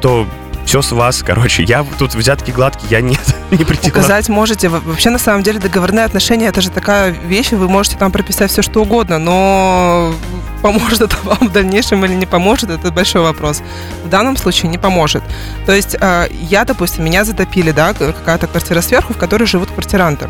то 0.00 0.26
все 0.70 0.82
с 0.82 0.92
вас, 0.92 1.24
короче. 1.24 1.64
Я 1.64 1.84
тут 1.98 2.14
взятки 2.14 2.52
гладкие, 2.52 2.86
я 2.92 3.00
нет, 3.00 3.18
не 3.50 3.56
претендую. 3.64 3.90
Указать 4.04 4.28
можете. 4.28 4.68
Во- 4.68 4.78
Вообще, 4.78 5.10
на 5.10 5.18
самом 5.18 5.42
деле, 5.42 5.58
договорные 5.58 6.04
отношения 6.04 6.46
это 6.46 6.60
же 6.60 6.70
такая 6.70 7.10
вещь, 7.10 7.50
вы 7.50 7.68
можете 7.68 7.96
там 7.96 8.12
прописать 8.12 8.52
все, 8.52 8.62
что 8.62 8.80
угодно, 8.82 9.18
но 9.18 10.14
поможет 10.60 11.00
это 11.00 11.16
вам 11.24 11.38
в 11.48 11.52
дальнейшем 11.52 12.04
или 12.04 12.14
не 12.14 12.26
поможет, 12.26 12.70
это 12.70 12.90
большой 12.90 13.22
вопрос. 13.22 13.62
В 14.04 14.08
данном 14.08 14.36
случае 14.36 14.70
не 14.70 14.78
поможет. 14.78 15.22
То 15.66 15.72
есть 15.72 15.96
э, 16.00 16.28
я, 16.40 16.64
допустим, 16.64 17.04
меня 17.04 17.24
затопили, 17.24 17.70
да, 17.72 17.92
какая-то 17.94 18.46
квартира 18.46 18.80
сверху, 18.80 19.12
в 19.14 19.16
которой 19.16 19.44
живут 19.44 19.70
квартиранты. 19.70 20.28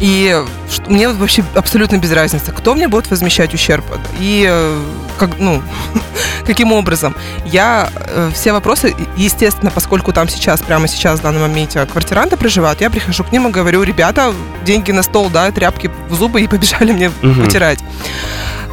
И 0.00 0.42
мне 0.88 1.08
вообще 1.08 1.44
абсолютно 1.54 1.96
без 1.98 2.12
разницы, 2.12 2.52
кто 2.52 2.74
мне 2.74 2.88
будет 2.88 3.10
возмещать 3.10 3.54
ущерб 3.54 3.84
и 4.18 4.46
э, 4.48 4.82
как, 5.18 5.38
ну, 5.38 5.62
каким 6.46 6.72
образом. 6.72 7.14
Я 7.44 7.90
э, 7.94 8.30
все 8.34 8.52
вопросы, 8.52 8.94
естественно, 9.16 9.70
поскольку 9.70 10.12
там 10.12 10.28
сейчас, 10.28 10.60
прямо 10.60 10.88
сейчас, 10.88 11.20
в 11.20 11.22
данном 11.22 11.42
моменте, 11.42 11.84
квартиранты 11.86 12.36
проживают, 12.36 12.80
я 12.80 12.90
прихожу 12.90 13.24
к 13.24 13.32
ним 13.32 13.48
и 13.48 13.50
говорю, 13.50 13.82
ребята, 13.82 14.32
деньги 14.64 14.92
на 14.92 15.02
стол, 15.02 15.30
да, 15.30 15.50
тряпки 15.50 15.90
в 16.08 16.14
зубы 16.14 16.40
и 16.42 16.46
побежали 16.48 16.92
мне 16.92 17.10
Мгм. 17.22 17.42
вытирать. 17.42 17.80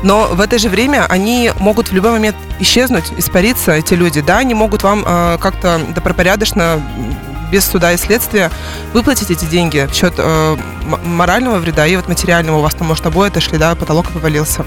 Но 0.03 0.27
в 0.27 0.41
это 0.41 0.59
же 0.59 0.69
время 0.69 1.05
они 1.09 1.51
могут 1.59 1.89
в 1.89 1.93
любой 1.93 2.11
момент 2.11 2.35
исчезнуть, 2.59 3.05
испариться, 3.17 3.71
эти 3.71 3.93
люди, 3.93 4.21
да, 4.21 4.39
они 4.39 4.53
могут 4.53 4.83
вам 4.83 5.03
э, 5.05 5.37
как-то 5.39 5.79
добропорядочно, 5.95 6.81
без 7.51 7.65
суда 7.65 7.93
и 7.93 7.97
следствия, 7.97 8.51
выплатить 8.93 9.31
эти 9.31 9.45
деньги 9.45 9.87
в 9.89 9.93
счет 9.93 10.15
э, 10.17 10.57
морального 11.05 11.57
вреда 11.57 11.87
и 11.87 11.95
вот 11.95 12.07
материального. 12.07 12.57
У 12.57 12.61
вас 12.61 12.73
там, 12.73 12.87
может, 12.87 13.05
обои 13.05 13.29
отошли, 13.29 13.57
да, 13.57 13.75
потолок 13.75 14.09
повалился. 14.09 14.65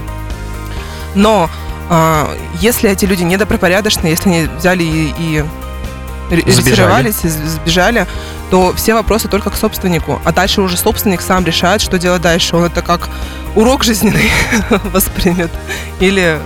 Но 1.13 1.49
а, 1.89 2.35
если 2.59 2.89
эти 2.89 3.05
люди 3.05 3.23
недобропорядочные, 3.23 4.11
если 4.11 4.29
они 4.29 4.47
взяли 4.57 4.83
и, 4.83 5.13
и. 5.19 5.45
Ретировались, 6.29 7.21
сбежали, 7.21 8.07
то 8.49 8.73
все 8.75 8.93
вопросы 8.93 9.27
только 9.27 9.49
к 9.49 9.55
собственнику. 9.55 10.21
А 10.23 10.31
дальше 10.31 10.61
уже 10.61 10.77
собственник 10.77 11.21
сам 11.21 11.45
решает, 11.45 11.81
что 11.81 11.97
делать 11.97 12.21
дальше. 12.21 12.55
Он 12.55 12.63
это 12.63 12.81
как 12.81 13.09
урок 13.55 13.83
жизненный 13.83 14.29
воспримет. 14.91 15.51
Или 15.99 16.39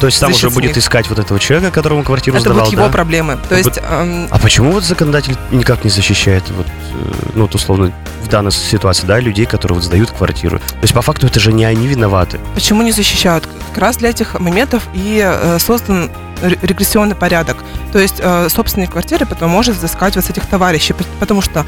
То 0.00 0.06
есть 0.06 0.20
там 0.20 0.32
уже 0.32 0.50
будет 0.50 0.76
искать 0.76 1.08
вот 1.08 1.18
этого 1.18 1.38
человека, 1.38 1.70
которому 1.72 2.02
квартиру 2.02 2.36
это 2.36 2.44
сдавал, 2.44 2.60
будут 2.64 2.72
его 2.72 2.86
да? 2.86 2.92
проблемы. 2.92 3.38
То 3.48 3.56
есть 3.56 3.78
эм, 3.78 4.28
А 4.30 4.38
почему 4.38 4.72
вот 4.72 4.84
законодатель 4.84 5.36
никак 5.50 5.84
не 5.84 5.90
защищает, 5.90 6.44
вот, 6.50 6.66
э, 6.66 7.30
ну, 7.34 7.42
вот 7.42 7.54
условно, 7.54 7.92
в 8.22 8.28
данной 8.28 8.52
ситуации, 8.52 9.06
да, 9.06 9.20
людей, 9.20 9.46
которые 9.46 9.76
вот 9.76 9.84
сдают 9.84 10.10
квартиру? 10.10 10.58
То 10.58 10.82
есть, 10.82 10.94
по 10.94 11.02
факту, 11.02 11.26
это 11.26 11.38
же 11.38 11.52
не 11.52 11.64
они 11.64 11.86
виноваты. 11.86 12.40
Почему 12.54 12.82
не 12.82 12.92
защищают? 12.92 13.48
Как 13.70 13.78
раз 13.78 13.96
для 13.98 14.10
этих 14.10 14.38
моментов 14.40 14.88
и 14.94 15.20
э, 15.22 15.58
создан 15.58 16.10
регрессионный 16.42 17.14
порядок. 17.14 17.56
То 17.92 17.98
есть 17.98 18.16
э, 18.18 18.48
собственник 18.48 18.90
квартиры 18.90 19.26
потом 19.26 19.50
может 19.50 19.76
взыскать 19.76 20.16
вот 20.16 20.24
с 20.24 20.30
этих 20.30 20.46
товарищей, 20.46 20.92
пот- 20.92 21.06
потому 21.18 21.42
что 21.42 21.64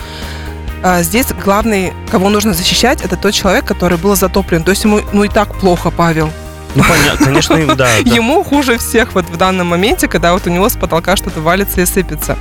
э, 0.82 1.02
здесь 1.02 1.26
главный, 1.44 1.92
кого 2.10 2.28
нужно 2.28 2.54
защищать, 2.54 3.02
это 3.02 3.16
тот 3.16 3.34
человек, 3.34 3.64
который 3.64 3.98
был 3.98 4.16
затоплен. 4.16 4.62
То 4.62 4.70
есть 4.70 4.84
ему 4.84 5.00
ну 5.12 5.24
и 5.24 5.28
так 5.28 5.54
плохо, 5.54 5.90
Павел. 5.90 6.30
Ну, 6.74 6.82
понятно, 6.84 7.26
конечно, 7.26 7.54
им, 7.54 7.68
да. 7.68 7.74
да. 7.74 7.96
Ему 7.98 8.42
хуже 8.42 8.78
всех 8.78 9.14
вот 9.14 9.26
в 9.26 9.36
данном 9.36 9.68
моменте, 9.68 10.08
когда 10.08 10.32
вот 10.32 10.46
у 10.46 10.50
него 10.50 10.68
с 10.68 10.76
потолка 10.76 11.16
что-то 11.16 11.40
валится 11.40 11.80
и 11.80 11.86
сыпется. 11.86 12.36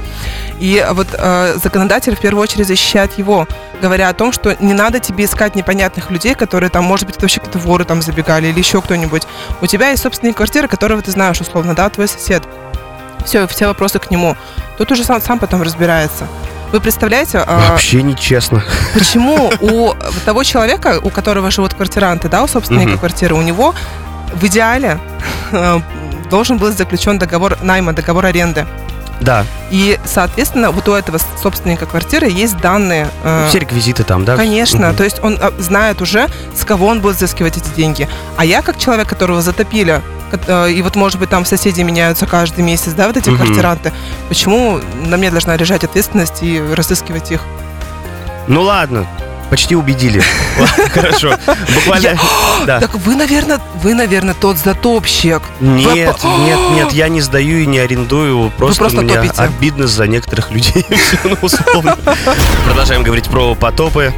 И 0.59 0.85
вот 0.91 1.07
э, 1.13 1.57
законодатель 1.61 2.15
в 2.15 2.19
первую 2.19 2.43
очередь 2.43 2.67
защищает 2.67 3.17
его, 3.17 3.47
говоря 3.81 4.09
о 4.09 4.13
том, 4.13 4.31
что 4.31 4.55
не 4.59 4.73
надо 4.73 4.99
тебе 4.99 5.25
искать 5.25 5.55
непонятных 5.55 6.11
людей, 6.11 6.35
которые 6.35 6.69
там, 6.69 6.83
может 6.85 7.05
быть, 7.05 7.15
это 7.15 7.25
вообще 7.25 7.41
кто-то 7.41 7.59
воры 7.59 7.83
там 7.83 8.01
забегали 8.01 8.47
или 8.47 8.59
еще 8.59 8.81
кто-нибудь. 8.81 9.23
У 9.59 9.67
тебя 9.67 9.89
есть 9.89 10.03
собственная 10.03 10.33
квартира, 10.33 10.67
которого 10.67 11.01
ты 11.01 11.11
знаешь, 11.11 11.41
условно, 11.41 11.75
да, 11.75 11.89
твой 11.89 12.07
сосед. 12.07 12.43
Все, 13.25 13.47
все 13.47 13.67
вопросы 13.67 13.99
к 13.99 14.09
нему. 14.11 14.35
Тут 14.77 14.91
уже 14.91 15.03
сам, 15.03 15.21
сам 15.21 15.39
потом 15.39 15.61
разбирается. 15.61 16.27
Вы 16.71 16.79
представляете, 16.79 17.43
а, 17.45 17.71
Вообще 17.71 18.01
нечестно. 18.01 18.63
почему 18.93 19.51
у 19.59 19.93
того 20.25 20.43
человека, 20.43 20.99
у 21.03 21.09
которого 21.09 21.51
живут 21.51 21.73
квартиранты, 21.73 22.29
да, 22.29 22.43
у 22.43 22.47
собственника 22.47 22.97
квартиры, 22.97 23.35
у 23.35 23.41
него 23.41 23.75
в 24.33 24.43
идеале 24.45 24.99
э, 25.51 25.79
должен 26.29 26.57
был 26.57 26.71
заключен 26.71 27.17
договор 27.19 27.57
найма, 27.61 27.93
договор 27.93 28.25
аренды. 28.25 28.65
Да, 29.19 29.45
И, 29.69 29.99
соответственно, 30.03 30.71
вот 30.71 30.89
у 30.89 30.93
этого 30.93 31.19
собственника 31.39 31.85
квартиры 31.85 32.27
есть 32.27 32.57
данные. 32.57 33.07
э, 33.23 33.45
все 33.49 33.59
реквизиты 33.59 34.03
там, 34.03 34.25
да? 34.25 34.35
Конечно, 34.35 34.87
Мгм. 34.87 34.95
то 34.95 35.03
есть 35.03 35.19
он 35.23 35.37
а, 35.39 35.53
знает 35.59 36.01
уже, 36.01 36.27
с 36.55 36.65
кого 36.65 36.87
он 36.87 37.01
будет 37.01 37.17
взыскивать 37.17 37.55
эти 37.57 37.69
деньги. 37.75 38.09
А 38.37 38.45
я, 38.45 38.63
как 38.63 38.79
человек, 38.79 39.07
которого 39.07 39.43
затопили, 39.43 40.01
э, 40.47 40.71
и 40.71 40.81
вот, 40.81 40.95
может 40.95 41.19
быть, 41.19 41.29
там 41.29 41.45
соседи 41.45 41.81
меняются 41.81 42.25
каждый 42.25 42.63
месяц, 42.63 42.93
да, 42.93 43.05
вот 43.05 43.15
эти 43.17 43.29
Мгм. 43.29 43.37
квартиранты, 43.43 43.91
почему 44.27 44.79
на 45.05 45.17
мне 45.17 45.29
должна 45.29 45.55
лежать 45.55 45.83
ответственность 45.83 46.41
и 46.41 46.59
разыскивать 46.75 47.29
их? 47.31 47.41
Ну 48.47 48.63
ладно, 48.63 49.05
почти 49.51 49.75
убедили. 49.75 50.23
Хорошо. 50.93 51.37
Буквально. 51.75 52.17
Так 52.65 52.95
вы, 52.95 53.15
наверное, 53.15 53.59
вы, 53.83 53.93
наверное, 53.93 54.33
тот 54.33 54.57
затопщик. 54.57 55.41
Нет, 55.59 56.17
нет, 56.23 56.59
нет, 56.73 56.93
я 56.93 57.09
не 57.09 57.21
сдаю 57.21 57.59
и 57.59 57.65
не 57.65 57.79
арендую. 57.79 58.51
Просто, 58.57 58.89
мне 59.01 59.19
обидно 59.19 59.87
за 59.87 60.07
некоторых 60.07 60.51
людей. 60.51 60.85
Ну. 61.73 61.83
Продолжаем 62.65 63.03
говорить 63.03 63.27
про 63.29 63.55
потопы. 63.55 64.13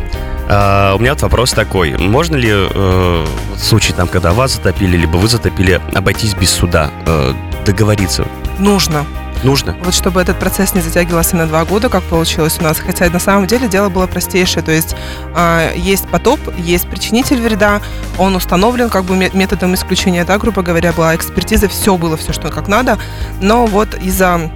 А, 0.50 0.94
у 0.96 1.00
меня 1.00 1.14
вот 1.14 1.22
вопрос 1.22 1.52
такой. 1.52 1.98
Можно 1.98 2.36
ли 2.36 2.54
в 2.54 3.26
случае, 3.58 3.96
там, 3.96 4.08
когда 4.08 4.34
вас 4.34 4.54
затопили, 4.54 4.98
либо 4.98 5.18
вы 5.18 5.28
затопили, 5.28 5.82
обойтись 5.94 6.34
без 6.34 6.52
суда? 6.52 6.92
Э, 7.06 7.34
договориться 7.66 8.26
Нужно. 8.60 9.06
Нужно? 9.44 9.76
Вот 9.84 9.94
чтобы 9.94 10.22
этот 10.22 10.40
процесс 10.40 10.74
не 10.74 10.82
затягивался 10.82 11.36
на 11.36 11.48
два 11.48 11.66
года, 11.66 11.90
как 11.90 12.04
получилось 12.04 12.58
у 12.60 12.64
нас. 12.64 12.80
Хотя 12.80 13.10
на 13.10 13.20
самом 13.20 13.48
деле 13.48 13.68
дело 13.68 13.90
было 13.90 14.08
простейшее. 14.08 14.64
То 14.64 14.72
есть 14.72 14.96
а, 15.36 15.72
есть 15.76 16.08
потоп, 16.08 16.40
есть 16.58 16.88
причинитель 16.88 17.42
вреда, 17.42 17.82
он 18.18 18.36
установлен 18.36 18.90
как 18.90 19.06
бы 19.06 19.16
ме- 19.16 19.32
методом 19.34 19.74
исключения, 19.74 20.26
да, 20.26 20.38
грубо 20.38 20.62
говоря, 20.62 20.94
была 20.94 21.16
экспертиза, 21.16 21.68
все 21.68 21.98
было, 21.98 22.18
все, 22.18 22.34
что 22.34 22.50
как 22.50 22.68
надо. 22.68 22.98
Но 23.42 23.66
вот 23.66 23.96
из-за, 23.96 24.52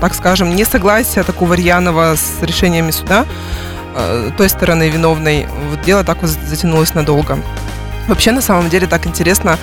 так 0.00 0.14
скажем, 0.14 0.54
несогласия 0.54 1.22
такого 1.22 1.54
рьяного 1.54 2.16
с 2.16 2.42
решениями 2.42 2.90
суда, 2.90 3.26
э, 3.96 4.30
той 4.36 4.48
стороны 4.48 4.88
виновной, 4.88 5.46
вот 5.70 5.82
дело 5.82 6.04
так 6.04 6.22
вот 6.22 6.30
затянулось 6.30 6.94
надолго. 6.94 7.38
Вообще, 8.08 8.32
на 8.32 8.40
самом 8.42 8.68
деле, 8.70 8.86
так 8.86 9.06
интересно, 9.06 9.58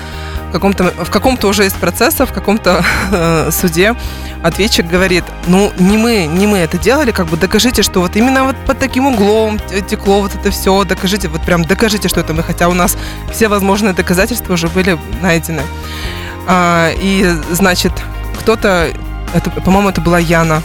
в 0.50 0.52
каком-то, 0.52 0.84
в 1.04 1.10
каком-то 1.10 1.48
уже 1.48 1.66
из 1.66 1.74
процесса, 1.74 2.26
в 2.26 2.32
каком-то 2.32 2.84
э, 3.12 3.50
суде 3.52 3.96
ответчик 4.44 4.88
говорит, 4.88 5.26
ну, 5.48 5.74
не 5.78 5.98
мы, 5.98 6.26
не 6.26 6.48
мы 6.48 6.60
это 6.60 6.78
делали, 6.78 7.12
как 7.12 7.26
бы 7.28 7.36
докажите, 7.36 7.82
что 7.84 8.00
вот 8.00 8.16
именно 8.16 8.46
вот 8.46 8.56
под 8.66 8.80
таким 8.80 9.08
углом 9.08 9.60
текло 9.90 10.22
вот 10.22 10.36
это 10.36 10.52
все, 10.52 10.84
докажите, 10.86 11.28
вот 11.28 11.42
прям 11.42 11.66
докажите, 11.66 12.08
что 12.08 12.22
это 12.22 12.34
мы, 12.34 12.44
хотя 12.44 12.70
у 12.70 12.74
нас 12.74 12.96
все 13.34 13.50
возможные 13.50 13.94
доказательства 13.94 14.54
уже 14.54 14.68
были 14.70 14.98
найдены. 15.22 15.64
А, 16.48 16.92
и, 17.02 17.30
значит, 17.52 17.92
кто-то, 18.40 18.88
это, 19.34 19.50
по-моему, 19.50 19.90
это 19.90 20.00
была 20.00 20.20
Яна, 20.20 20.62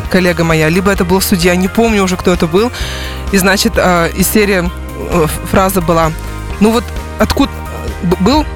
к- 0.00 0.10
коллега 0.10 0.44
моя, 0.44 0.68
либо 0.68 0.90
это 0.90 1.04
был 1.06 1.20
судья, 1.22 1.56
не 1.56 1.68
помню 1.68 2.02
уже, 2.02 2.16
кто 2.18 2.34
это 2.34 2.46
был. 2.46 2.70
И, 3.30 3.38
значит, 3.38 3.74
э, 3.76 4.10
из 4.14 4.28
серии 4.28 4.68
э, 4.98 5.26
фраза 5.50 5.80
была, 5.80 6.12
ну 6.62 6.70
вот 6.70 6.84
откуда 7.18 7.50
был 8.20 8.46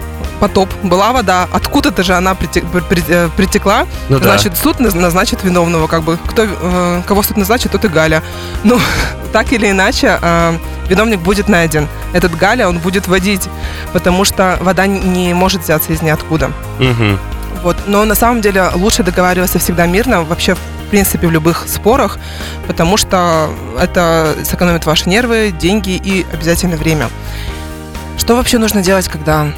потоп, 0.41 0.69
была 0.83 1.13
вода, 1.13 1.49
откуда-то 1.53 2.03
же 2.03 2.15
она 2.15 2.37
э, 2.41 3.29
притекла, 3.37 3.87
Ну 4.09 4.19
да. 4.19 4.25
значит, 4.25 4.57
суд 4.57 4.81
наз- 4.81 4.97
назначит 4.97 5.43
виновного, 5.43 5.87
как 5.87 6.03
бы, 6.03 6.19
кто, 6.27 6.45
э, 6.45 7.03
кого 7.07 7.23
суд 7.23 7.37
назначит, 7.37 7.73
тот 7.73 7.85
и 7.85 7.89
Галя. 7.89 8.23
Ну, 8.63 8.79
так 9.33 9.53
или 9.53 9.71
иначе, 9.71 10.19
э, 10.21 10.59
виновник 10.89 11.21
будет 11.21 11.49
найден. 11.49 11.89
Этот 12.13 12.37
Галя, 12.37 12.69
он 12.69 12.79
будет 12.79 13.09
водить, 13.09 13.49
потому 13.93 14.25
что 14.25 14.59
вода 14.61 14.87
не 14.87 15.35
может 15.35 15.63
взяться 15.63 15.93
из 15.93 16.03
ниоткуда. 16.03 16.51
Мгм. 16.79 17.19
Вот. 17.63 17.77
Но 17.87 18.05
на 18.05 18.15
самом 18.15 18.41
деле 18.43 18.69
лучше 18.75 19.03
договариваться 19.03 19.59
всегда 19.59 19.87
мирно, 19.87 20.23
вообще 20.23 20.55
в 20.55 20.59
принципе 20.91 21.27
в 21.27 21.33
любых 21.33 21.65
спорах, 21.67 22.19
потому 22.69 22.97
что 22.97 23.49
это 23.81 24.35
сэкономит 24.45 24.87
ваши 24.87 25.09
нервы, 25.09 25.53
деньги 25.59 25.91
и 25.97 26.25
обязательно 26.33 26.77
время. 26.77 27.09
Что 28.19 28.35
вообще 28.37 28.59
нужно 28.59 28.83
делать, 28.83 29.09
когда 29.09 29.49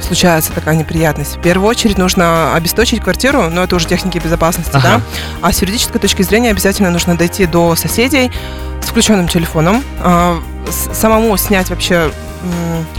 случается 0.00 0.52
такая 0.52 0.76
неприятность? 0.76 1.36
В 1.36 1.40
первую 1.40 1.68
очередь 1.68 1.98
нужно 1.98 2.54
обесточить 2.54 3.00
квартиру, 3.02 3.48
но 3.50 3.64
это 3.64 3.76
уже 3.76 3.86
техники 3.86 4.18
безопасности, 4.18 4.70
Ага. 4.74 4.88
да? 4.98 5.00
А 5.42 5.52
с 5.52 5.60
юридической 5.62 5.98
точки 5.98 6.22
зрения 6.22 6.50
обязательно 6.50 6.90
нужно 6.90 7.16
дойти 7.16 7.46
до 7.46 7.74
соседей 7.74 8.30
с 8.82 8.86
включенным 8.88 9.28
телефоном, 9.28 9.82
с- 10.70 10.96
самому 10.98 11.36
снять 11.36 11.70
вообще 11.70 12.10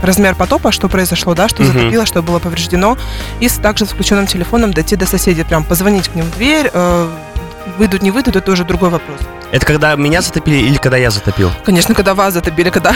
размер 0.02 0.36
потопа, 0.36 0.72
что 0.74 0.90
произошло, 0.90 1.34
да, 1.34 1.48
что 1.48 1.64
Мгм. 1.64 1.72
затопило, 1.74 2.06
что 2.06 2.22
было 2.22 2.40
повреждено, 2.40 2.98
и 3.40 3.48
также 3.48 3.86
с 3.86 3.90
включенным 3.90 4.28
телефоном 4.28 4.74
дойти 4.74 4.96
до 4.98 5.06
соседей, 5.06 5.44
прям 5.44 5.64
позвонить 5.64 6.10
к 6.10 6.16
ним 6.16 6.26
в 6.26 6.36
дверь, 6.36 6.70
э, 6.74 7.10
выйдут, 7.78 8.02
не 8.02 8.12
выйдут, 8.12 8.36
это 8.36 8.52
уже 8.52 8.64
другой 8.64 8.90
вопрос. 8.90 9.20
Это 9.52 9.66
когда 9.66 9.96
меня 9.96 10.22
затопили 10.22 10.58
или 10.58 10.78
когда 10.78 10.98
я 10.98 11.10
затопил? 11.10 11.52
Конечно, 11.66 11.96
когда 11.96 12.14
вас 12.14 12.34
затопили, 12.34 12.70
когда... 12.70 12.94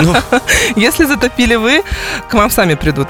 Ну, 0.00 0.14
Если 0.76 1.04
затопили 1.04 1.54
вы, 1.54 1.82
к 2.28 2.34
вам 2.34 2.50
сами 2.50 2.74
придут. 2.74 3.08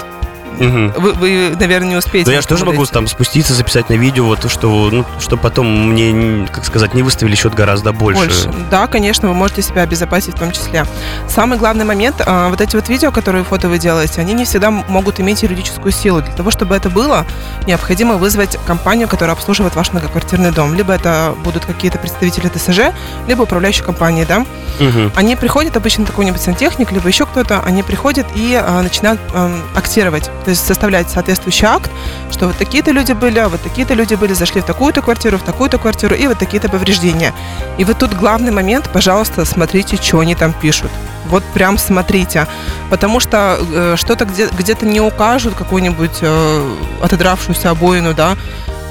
Мгм. 0.59 0.93
Вы, 0.97 1.13
вы, 1.13 1.55
наверное, 1.59 1.89
не 1.89 1.95
успеете. 1.95 2.29
Но 2.29 2.33
я 2.33 2.41
же 2.41 2.47
тоже 2.47 2.65
могу 2.65 2.85
там 2.85 3.07
спуститься, 3.07 3.53
записать 3.53 3.89
на 3.89 3.93
видео, 3.93 4.25
вот 4.25 4.49
что, 4.49 4.89
ну, 4.91 5.05
что 5.19 5.37
потом 5.37 5.91
мне, 5.91 6.47
как 6.47 6.65
сказать, 6.65 6.93
не 6.93 7.03
выставили 7.03 7.35
счет 7.35 7.53
гораздо 7.53 7.91
больше. 7.91 8.21
Больше. 8.21 8.53
Да, 8.69 8.87
конечно, 8.87 9.27
вы 9.27 9.33
можете 9.33 9.61
себя 9.61 9.83
обезопасить 9.83 10.35
в 10.35 10.39
том 10.39 10.51
числе. 10.51 10.85
Самый 11.27 11.57
главный 11.57 11.85
момент, 11.85 12.21
а, 12.25 12.49
вот 12.49 12.61
эти 12.61 12.75
вот 12.75 12.89
видео, 12.89 13.11
которые 13.11 13.43
фото 13.43 13.69
вы 13.69 13.79
делаете, 13.79 14.21
они 14.21 14.33
не 14.33 14.45
всегда 14.45 14.71
могут 14.71 15.19
иметь 15.19 15.43
юридическую 15.43 15.91
силу. 15.91 16.21
Для 16.21 16.33
того, 16.33 16.51
чтобы 16.51 16.75
это 16.75 16.89
было, 16.89 17.25
необходимо 17.67 18.15
вызвать 18.15 18.57
компанию, 18.65 19.07
которая 19.07 19.35
обслуживает 19.35 19.75
ваш 19.75 19.91
многоквартирный 19.91 20.51
дом. 20.51 20.73
Либо 20.73 20.93
это 20.93 21.35
будут 21.43 21.65
какие-то 21.65 21.97
представители 21.97 22.49
ТСЖ, 22.49 22.93
либо 23.27 23.43
управляющие 23.43 23.85
компании, 23.85 24.25
да. 24.25 24.45
Мгм. 24.79 25.11
Они 25.15 25.35
приходят, 25.35 25.77
обычно 25.77 26.05
какой-нибудь 26.05 26.41
сантехник, 26.41 26.91
либо 26.91 27.07
еще 27.07 27.25
кто-то, 27.25 27.61
они 27.61 27.83
приходят 27.83 28.25
и 28.35 28.59
а, 28.61 28.81
начинают 28.81 29.19
эм, 29.33 29.61
актировать, 29.75 30.29
то 30.43 30.49
есть 30.51 30.65
составлять 30.65 31.09
соответствующий 31.09 31.67
акт, 31.67 31.89
что 32.31 32.47
вот 32.47 32.57
такие-то 32.57 32.91
люди 32.91 33.13
были, 33.13 33.39
а 33.39 33.49
вот 33.49 33.61
такие-то 33.61 33.93
люди 33.93 34.15
были, 34.15 34.33
зашли 34.33 34.61
в 34.61 34.65
такую-то 34.65 35.01
квартиру, 35.01 35.37
в 35.37 35.43
такую-то 35.43 35.77
квартиру, 35.77 36.15
и 36.15 36.27
вот 36.27 36.37
такие-то 36.39 36.69
повреждения. 36.69 37.33
И 37.77 37.83
вот 37.85 37.97
тут 37.99 38.13
главный 38.13 38.51
момент, 38.51 38.89
пожалуйста, 38.93 39.45
смотрите, 39.45 39.97
что 40.01 40.19
они 40.19 40.35
там 40.35 40.53
пишут. 40.53 40.91
Вот 41.29 41.43
прям 41.53 41.77
смотрите. 41.77 42.47
Потому 42.89 43.19
что 43.19 43.57
э, 43.59 43.95
что-то 43.97 44.25
где- 44.25 44.47
где-то 44.47 44.85
не 44.85 44.99
укажут, 45.01 45.55
какую-нибудь 45.55 46.19
э, 46.21 46.75
отодравшуюся 47.01 47.69
обоину, 47.71 48.13
да, 48.13 48.35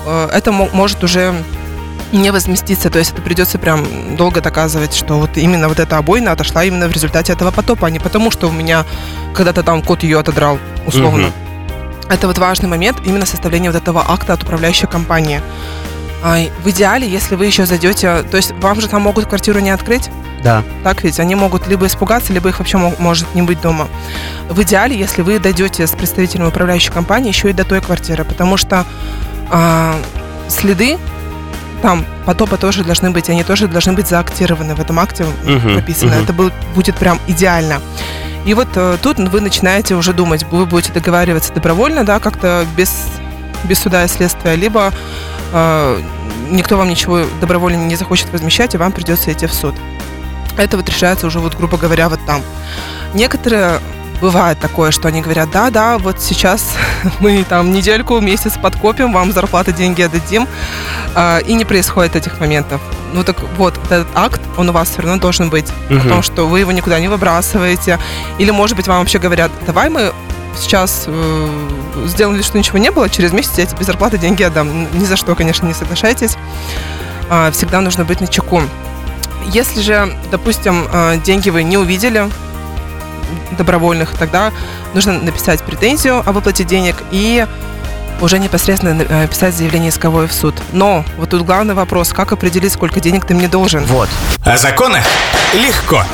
э, 0.07 0.29
это 0.33 0.51
мо- 0.53 0.71
может 0.73 1.05
уже 1.05 1.35
не 2.13 2.31
возместиться, 2.31 2.91
то 2.91 2.99
есть 2.99 3.13
это 3.13 3.23
придется 3.23 3.59
прям 3.59 4.17
долго 4.17 4.41
доказывать, 4.41 4.95
что 4.95 5.19
вот 5.19 5.37
именно 5.37 5.69
вот 5.69 5.81
эта 5.81 5.97
обойна 5.97 6.33
отошла 6.33 6.65
именно 6.65 6.89
в 6.89 6.93
результате 6.93 7.33
этого 7.33 7.51
потопа, 7.51 7.87
а 7.87 7.91
не 7.91 7.99
потому, 7.99 8.31
что 8.31 8.49
у 8.49 8.53
меня 8.53 8.85
когда-то 9.35 9.63
там 9.63 9.83
кот 9.83 10.03
ее 10.03 10.19
отодрал, 10.19 10.59
условно. 10.87 11.29
Мгм. 11.29 11.33
Это 12.11 12.27
вот 12.27 12.37
важный 12.39 12.69
момент, 12.69 12.99
именно 13.07 13.25
составление 13.27 13.71
вот 13.71 13.81
этого 13.81 14.05
акта 14.07 14.35
от 14.35 14.43
управляющей 14.43 14.87
компании. 14.87 15.41
А, 16.23 16.37
в 16.63 16.69
идеале, 16.71 17.09
если 17.09 17.35
вы 17.35 17.47
еще 17.47 17.65
зайдете, 17.67 18.23
то 18.31 18.37
есть 18.37 18.53
вам 18.61 18.81
же 18.81 18.89
там 18.89 19.03
могут 19.03 19.27
квартиру 19.27 19.59
не 19.61 19.71
открыть, 19.71 20.11
Да. 20.45 20.63
так 20.85 21.03
ведь 21.05 21.19
они 21.19 21.35
могут 21.35 21.67
либо 21.67 21.87
испугаться, 21.87 22.33
либо 22.33 22.49
их 22.51 22.59
вообще 22.59 22.77
мо- 22.77 22.95
может 22.99 23.35
не 23.35 23.43
быть 23.43 23.61
дома. 23.61 23.89
В 24.51 24.61
идеале, 24.63 24.97
если 24.97 25.23
вы 25.23 25.39
дойдете 25.39 25.87
с 25.87 25.93
представителем 25.93 26.47
управляющей 26.49 26.93
компании 26.93 27.29
еще 27.29 27.51
и 27.51 27.53
до 27.53 27.65
той 27.65 27.81
квартиры, 27.81 28.25
потому 28.25 28.57
что 28.57 28.85
а, 29.51 29.97
следы 30.49 30.99
там 31.83 32.05
потопа 32.25 32.57
тоже 32.57 32.85
должны 32.85 33.11
быть, 33.11 33.29
они 33.29 33.43
тоже 33.45 33.67
должны 33.69 33.93
быть 33.93 34.07
заактированы 34.07 34.75
в 34.75 34.81
этом 34.81 34.99
акте 35.01 35.27
Мгм, 35.45 35.75
прописано. 35.75 36.13
мгм. 36.15 36.23
Это 36.25 36.33
был- 36.33 36.53
будет 36.75 36.97
прям 36.97 37.19
идеально. 37.27 37.81
И 38.47 38.55
вот 38.55 38.69
э, 38.77 38.97
тут 39.03 39.19
вы 39.19 39.41
начинаете 39.41 39.95
уже 39.95 40.13
думать, 40.13 40.45
вы 40.51 40.65
будете 40.67 40.93
договариваться 40.93 41.53
добровольно, 41.53 42.05
да, 42.05 42.19
как-то 42.19 42.65
без, 42.77 42.91
без 43.65 43.79
суда 43.81 44.05
и 44.05 44.09
следствия, 44.09 44.55
либо 44.57 44.93
э, 45.53 46.01
никто 46.51 46.77
вам 46.77 46.89
ничего 46.89 47.21
добровольно 47.41 47.85
не 47.85 47.97
захочет 47.97 48.33
возмещать, 48.33 48.75
и 48.75 48.79
вам 48.79 48.93
придется 48.93 49.33
идти 49.33 49.47
в 49.47 49.53
суд. 49.53 49.75
Это 50.57 50.77
вот 50.77 50.89
решается 50.89 51.27
уже, 51.27 51.39
вот, 51.41 51.55
грубо 51.57 51.77
говоря, 51.79 52.09
вот 52.09 52.21
там. 52.27 52.43
Некоторые 53.15 53.81
бывает 54.23 54.59
такое, 54.61 54.93
что 54.93 55.09
они 55.09 55.21
говорят, 55.21 55.51
да, 55.51 55.69
да, 55.71 55.99
вот 55.99 56.21
сейчас 56.23 56.77
мы 57.21 57.45
там 57.45 57.73
недельку, 57.73 58.21
месяц 58.21 58.55
подкопим, 58.57 59.13
вам 59.13 59.33
зарплаты, 59.33 59.73
деньги 59.73 60.01
отдадим, 60.01 60.47
а, 61.15 61.39
и 61.39 61.53
не 61.55 61.65
происходит 61.65 62.17
этих 62.17 62.41
моментов. 62.41 62.81
Ну 63.13 63.25
так 63.25 63.37
вот, 63.59 63.75
этот 63.91 64.07
акт, 64.15 64.41
он 64.57 64.69
у 64.69 64.73
вас 64.73 64.89
все 64.91 65.03
равно 65.03 65.19
должен 65.19 65.51
быть, 65.51 65.67
Мгм. 65.91 66.07
о 66.07 66.09
том, 66.09 66.23
что 66.23 66.47
вы 66.47 66.61
его 66.61 66.73
никуда 66.73 67.01
не 67.01 67.09
выбрасываете, 67.09 67.99
или, 68.39 68.51
может 68.53 68.77
быть, 68.77 68.87
вам 68.89 69.01
вообще 69.01 69.19
говорят, 69.19 69.51
давай 69.67 69.91
мы 69.91 70.13
сейчас 70.57 71.05
э, 71.09 71.49
сделаем 72.07 72.37
вид, 72.37 72.47
что 72.47 72.59
ничего 72.59 72.79
не 72.79 72.91
было, 72.91 73.09
через 73.11 73.33
месяц 73.33 73.59
я 73.59 73.67
тебе 73.67 73.85
зарплаты, 73.85 74.19
деньги 74.19 74.43
отдам. 74.45 74.87
Ни 74.99 75.05
за 75.05 75.17
что, 75.17 75.35
конечно, 75.35 75.67
не 75.67 75.75
соглашайтесь. 75.75 76.37
А, 77.29 77.51
Всегда 77.51 77.81
нужно 77.81 78.05
быть 78.05 78.21
на 78.21 78.27
чеку. 78.27 78.63
Если 79.47 79.81
же, 79.81 80.17
допустим, 80.31 80.87
э, 80.93 81.17
деньги 81.25 81.51
вы 81.51 81.65
не 81.65 81.77
увидели 81.79 82.29
добровольных, 83.57 84.11
тогда 84.19 84.53
нужно 84.95 85.15
написать 85.15 85.63
претензию 85.63 86.23
о 86.25 86.33
выплате 86.33 86.65
денег 86.65 86.97
и 87.11 87.47
уже 88.21 88.39
непосредственно 88.39 89.03
э, 89.03 89.29
писать 89.29 89.55
заявление 89.55 89.91
исковое 89.91 90.27
в 90.27 90.33
суд. 90.33 90.55
Но 90.73 91.05
вот 91.19 91.31
тут 91.31 91.43
главный 91.43 91.75
вопрос, 91.75 92.13
как 92.13 92.33
определить, 92.33 92.73
сколько 92.73 93.01
денег 93.01 93.27
ты 93.27 93.35
мне 93.35 93.49
должен? 93.49 93.85
Вот. 93.85 94.09
О 94.45 94.57
законах 94.57 95.05
легко. 95.55 96.05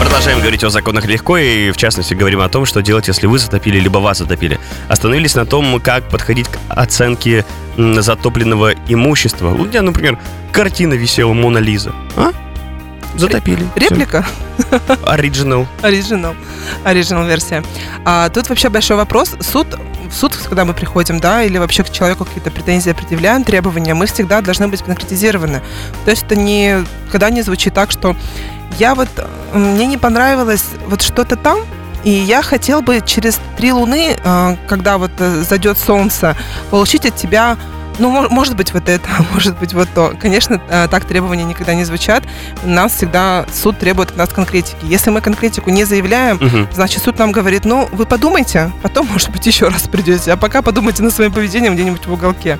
Продолжаем 0.00 0.40
говорить 0.40 0.64
о 0.64 0.70
законах 0.70 1.04
легко 1.06 1.36
и, 1.36 1.70
в 1.70 1.76
частности, 1.76 2.14
говорим 2.14 2.40
о 2.40 2.48
том, 2.48 2.66
что 2.66 2.82
делать, 2.82 3.06
если 3.06 3.26
вы 3.26 3.38
затопили, 3.38 3.78
либо 3.78 3.98
вас 3.98 4.18
затопили. 4.18 4.58
Остановились 4.88 5.36
на 5.36 5.46
том, 5.46 5.80
как 5.80 6.08
подходить 6.08 6.48
к 6.48 6.58
оценке 6.68 7.44
затопленного 7.76 8.72
имущества. 8.88 9.50
У 9.50 9.64
меня, 9.64 9.82
например, 9.82 10.18
картина 10.50 10.94
висела 10.94 11.32
Мона 11.32 11.58
Лиза. 11.58 11.92
А? 12.16 12.32
Затопили. 13.16 13.66
Реплика? 13.76 14.24
Оригинал. 15.06 15.66
Оригинал. 15.82 16.34
Оригинал 16.84 17.24
версия. 17.24 17.62
А 18.04 18.28
тут 18.28 18.48
вообще 18.48 18.68
большой 18.68 18.96
вопрос. 18.96 19.34
Суд, 19.40 19.66
в 20.10 20.14
суд, 20.14 20.36
когда 20.36 20.64
мы 20.64 20.74
приходим, 20.74 21.20
да, 21.20 21.42
или 21.42 21.58
вообще 21.58 21.84
к 21.84 21.90
человеку 21.90 22.24
какие-то 22.24 22.50
претензии 22.50 22.92
предъявляем, 22.92 23.44
требования, 23.44 23.94
мы 23.94 24.06
всегда 24.06 24.40
должны 24.40 24.68
быть 24.68 24.82
конкретизированы. 24.82 25.62
То 26.04 26.10
есть 26.10 26.24
это 26.24 26.36
не, 26.36 26.84
когда 27.10 27.30
не 27.30 27.42
звучит 27.42 27.74
так, 27.74 27.90
что 27.90 28.16
я 28.78 28.94
вот, 28.94 29.08
мне 29.52 29.86
не 29.86 29.98
понравилось 29.98 30.64
вот 30.88 31.02
что-то 31.02 31.36
там, 31.36 31.60
и 32.04 32.10
я 32.10 32.42
хотел 32.42 32.82
бы 32.82 33.00
через 33.04 33.38
три 33.56 33.72
луны, 33.72 34.16
э, 34.22 34.56
когда 34.66 34.98
вот 34.98 35.12
э, 35.18 35.44
зайдет 35.48 35.78
солнце, 35.78 36.36
получить 36.70 37.06
от 37.06 37.14
тебя 37.14 37.56
ну, 37.98 38.10
мо- 38.10 38.28
может 38.28 38.56
быть, 38.56 38.72
вот 38.72 38.88
это, 38.88 39.08
может 39.32 39.58
быть, 39.58 39.74
вот 39.74 39.88
то. 39.94 40.12
Конечно, 40.20 40.60
э, 40.68 40.88
так 40.90 41.04
требования 41.04 41.44
никогда 41.44 41.74
не 41.74 41.84
звучат. 41.84 42.24
Нас 42.64 42.94
всегда 42.94 43.44
суд 43.52 43.78
требует 43.78 44.10
от 44.10 44.16
нас 44.16 44.28
конкретики. 44.30 44.76
Если 44.82 45.10
мы 45.10 45.20
конкретику 45.20 45.70
не 45.70 45.84
заявляем, 45.84 46.36
Мгм. 46.40 46.68
значит, 46.72 47.02
суд 47.02 47.18
нам 47.18 47.32
говорит, 47.32 47.64
ну, 47.64 47.88
вы 47.92 48.06
подумайте, 48.06 48.70
потом, 48.82 49.06
может 49.12 49.30
быть, 49.30 49.46
еще 49.46 49.68
раз 49.68 49.82
придете, 49.88 50.32
а 50.32 50.36
пока 50.36 50.62
подумайте 50.62 51.02
над 51.02 51.12
своим 51.14 51.32
поведением 51.32 51.74
где-нибудь 51.74 52.06
в 52.06 52.12
уголке. 52.12 52.58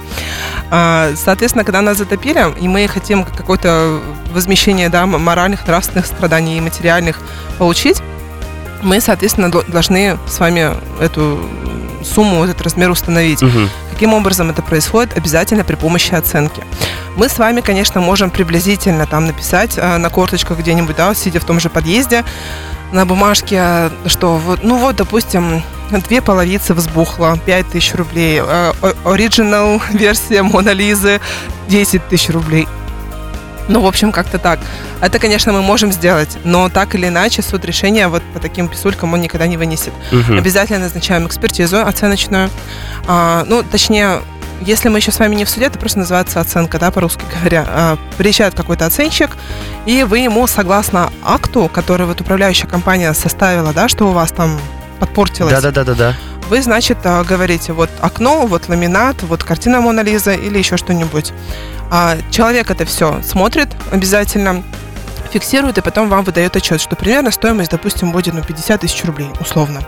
А, 0.70 1.12
Соответственно, 1.16 1.64
когда 1.64 1.80
нас 1.82 1.98
затопили, 1.98 2.44
и 2.60 2.68
мы 2.68 2.86
хотим 2.88 3.24
какое-то 3.24 4.00
возмещение 4.32 4.88
да, 4.88 5.06
моральных, 5.06 5.66
нравственных 5.66 6.06
страданий 6.06 6.58
и 6.58 6.60
материальных 6.60 7.20
получить, 7.58 8.00
мы, 8.82 9.00
соответственно, 9.00 9.50
до- 9.50 9.62
должны 9.62 10.18
с 10.26 10.38
вами 10.40 10.70
эту 11.00 11.38
сумму, 12.04 12.44
этот 12.44 12.60
размер 12.62 12.90
установить. 12.90 13.42
Мгм. 13.42 13.68
Каким 13.90 14.14
образом 14.14 14.50
это 14.50 14.62
происходит? 14.62 15.16
Обязательно 15.16 15.64
при 15.64 15.76
помощи 15.76 16.14
оценки. 16.14 16.64
Мы 17.16 17.28
с 17.28 17.38
вами, 17.38 17.60
конечно, 17.60 18.00
можем 18.00 18.30
приблизительно 18.30 19.06
там 19.06 19.26
написать 19.26 19.74
э, 19.76 19.96
на 19.98 20.08
корточках 20.10 20.58
где-нибудь, 20.58 20.96
да, 20.96 21.14
сидя 21.14 21.40
в 21.40 21.44
том 21.44 21.60
же 21.60 21.68
подъезде, 21.68 22.24
на 22.92 23.06
бумажке, 23.06 23.56
э, 23.58 23.90
что 24.06 24.36
вот, 24.36 24.60
ну 24.62 24.76
вот, 24.78 24.96
допустим, 24.96 25.62
две 25.90 26.20
половицы 26.22 26.74
взбухло, 26.74 27.38
5 27.44 27.68
тысяч 27.70 27.94
рублей, 27.94 28.40
э, 28.42 28.72
оригинал 29.04 29.80
версия 29.92 30.42
Мона 30.42 30.70
Лизы 30.70 31.20
10 31.68 32.08
тысяч 32.08 32.30
рублей. 32.30 32.66
Ну, 33.72 33.80
в 33.80 33.86
общем, 33.86 34.12
как-то 34.12 34.38
так. 34.38 34.60
Это, 35.00 35.18
конечно, 35.18 35.52
мы 35.52 35.62
можем 35.62 35.92
сделать, 35.92 36.36
но 36.44 36.68
так 36.68 36.94
или 36.94 37.08
иначе 37.08 37.40
суд 37.42 37.64
решения 37.64 38.08
вот 38.08 38.22
по 38.34 38.38
таким 38.38 38.68
писулькам 38.68 39.14
он 39.14 39.20
никогда 39.22 39.46
не 39.46 39.56
вынесет. 39.56 39.92
Мгм. 40.10 40.36
Обязательно 40.36 40.80
назначаем 40.80 41.26
экспертизу 41.26 41.80
оценочную. 41.80 42.50
А, 43.06 43.44
ну, 43.48 43.62
точнее, 43.62 44.20
если 44.60 44.90
мы 44.90 44.98
еще 44.98 45.10
с 45.10 45.18
вами 45.18 45.34
не 45.36 45.44
в 45.46 45.48
суде, 45.50 45.66
это 45.66 45.78
просто 45.78 46.00
называется 46.00 46.38
оценка, 46.40 46.78
да, 46.78 46.90
по-русски 46.90 47.24
говоря. 47.34 47.64
А, 47.66 47.98
приезжает 48.18 48.54
какой-то 48.54 48.84
оценщик, 48.84 49.30
и 49.86 50.02
вы 50.02 50.18
ему, 50.18 50.46
согласно 50.46 51.10
акту, 51.24 51.70
который 51.72 52.06
вот 52.06 52.20
управляющая 52.20 52.68
компания 52.68 53.12
составила, 53.14 53.72
да, 53.72 53.88
что 53.88 54.08
у 54.08 54.12
вас 54.12 54.32
там 54.32 54.60
подпортилось, 55.00 55.52
Да-да-да-да-да. 55.52 56.14
вы, 56.48 56.62
значит, 56.62 56.98
а, 57.04 57.24
говорите, 57.24 57.72
вот 57.72 57.90
окно, 58.00 58.46
вот 58.46 58.68
ламинат, 58.68 59.22
вот 59.22 59.42
картина 59.42 59.80
Мона 59.80 60.00
Лиза 60.00 60.32
или 60.34 60.58
еще 60.58 60.76
что-нибудь. 60.76 61.32
А, 61.94 62.16
человек 62.30 62.70
это 62.70 62.86
все 62.86 63.20
смотрит 63.22 63.68
обязательно, 63.90 64.62
фиксирует, 65.30 65.76
и 65.76 65.82
потом 65.82 66.08
вам 66.08 66.24
выдает 66.24 66.56
отчет, 66.56 66.80
что 66.80 66.96
примерно 66.96 67.30
стоимость, 67.30 67.70
допустим, 67.70 68.12
будет 68.12 68.32
ну, 68.32 68.42
50 68.42 68.80
тысяч 68.80 69.04
рублей, 69.04 69.28
условно. 69.38 69.82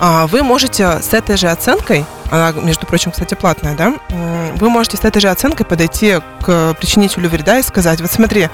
А, 0.00 0.26
Вы 0.26 0.42
можете 0.42 1.00
с 1.00 1.14
этой 1.14 1.36
же 1.36 1.46
оценкой, 1.46 2.04
она, 2.32 2.50
между 2.50 2.84
прочим, 2.84 3.12
кстати, 3.12 3.34
платная, 3.34 3.76
да, 3.76 3.94
вы 4.56 4.68
можете 4.68 4.96
с 4.96 5.04
этой 5.04 5.20
же 5.20 5.28
оценкой 5.28 5.64
подойти 5.64 6.18
к 6.42 6.74
причинителю 6.80 7.28
вреда 7.28 7.60
и 7.60 7.62
сказать, 7.62 8.00
вот 8.00 8.10
смотри, 8.10 8.48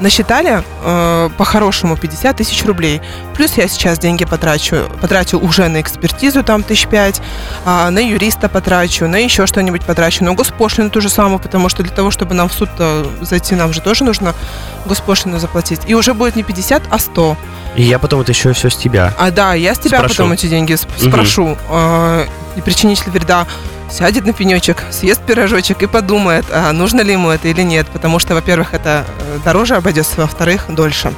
насчитали 0.00 0.62
э, 0.84 1.30
по-хорошему 1.36 1.96
50 1.96 2.36
тысяч 2.36 2.64
рублей, 2.64 3.00
плюс 3.36 3.56
я 3.56 3.68
сейчас 3.68 3.98
деньги 3.98 4.24
потрачу, 4.24 4.76
потрачу 5.00 5.38
уже 5.38 5.68
на 5.68 5.80
экспертизу, 5.80 6.42
там, 6.42 6.62
тысяч 6.62 6.86
пять, 6.86 7.20
а, 7.64 7.90
на 7.90 7.98
юриста 7.98 8.48
потрачу, 8.48 9.06
на 9.08 9.16
еще 9.16 9.46
что-нибудь 9.46 9.82
потрачу, 9.84 10.24
на 10.24 10.34
госпошлину 10.34 10.90
ту 10.90 11.00
же 11.00 11.08
самую, 11.08 11.38
потому 11.38 11.68
что 11.68 11.82
для 11.82 11.92
того, 11.94 12.10
чтобы 12.10 12.34
нам 12.34 12.48
в 12.48 12.52
суд 12.52 12.68
э, 12.78 13.04
зайти, 13.22 13.54
нам 13.54 13.72
же 13.72 13.80
тоже 13.80 14.04
нужно 14.04 14.34
госпошлину 14.86 15.38
заплатить. 15.38 15.80
И 15.86 15.94
уже 15.94 16.14
будет 16.14 16.36
не 16.36 16.42
50, 16.42 16.82
а 16.90 16.98
100. 16.98 17.36
И 17.76 17.82
я 17.82 17.98
потом 17.98 18.20
это 18.20 18.32
еще 18.32 18.52
все 18.52 18.70
с 18.70 18.76
тебя. 18.76 19.12
А 19.18 19.30
да, 19.30 19.54
я 19.54 19.74
с 19.74 19.78
тебя 19.78 19.98
Спрошу. 19.98 20.14
потом 20.14 20.32
эти 20.32 20.46
деньги 20.46 20.72
сп- 20.72 20.88
Мгм. 21.00 21.10
спрошу. 21.10 21.56
И 22.58 22.60
причинитель 22.60 23.10
вреда 23.10 23.46
сядет 23.90 24.26
на 24.26 24.32
пенечек, 24.32 24.84
съест 24.90 25.22
пирожочек 25.22 25.82
и 25.82 25.86
подумает, 25.86 26.44
а 26.52 26.72
нужно 26.72 27.00
ли 27.00 27.12
ему 27.12 27.30
это 27.30 27.48
или 27.48 27.62
нет. 27.62 27.86
Потому 27.88 28.18
что, 28.18 28.34
во-первых, 28.34 28.74
это 28.74 29.06
э, 29.06 29.38
дороже 29.44 29.76
обойдется, 29.76 30.20
во-вторых, 30.20 30.66
дольше. 30.68 31.12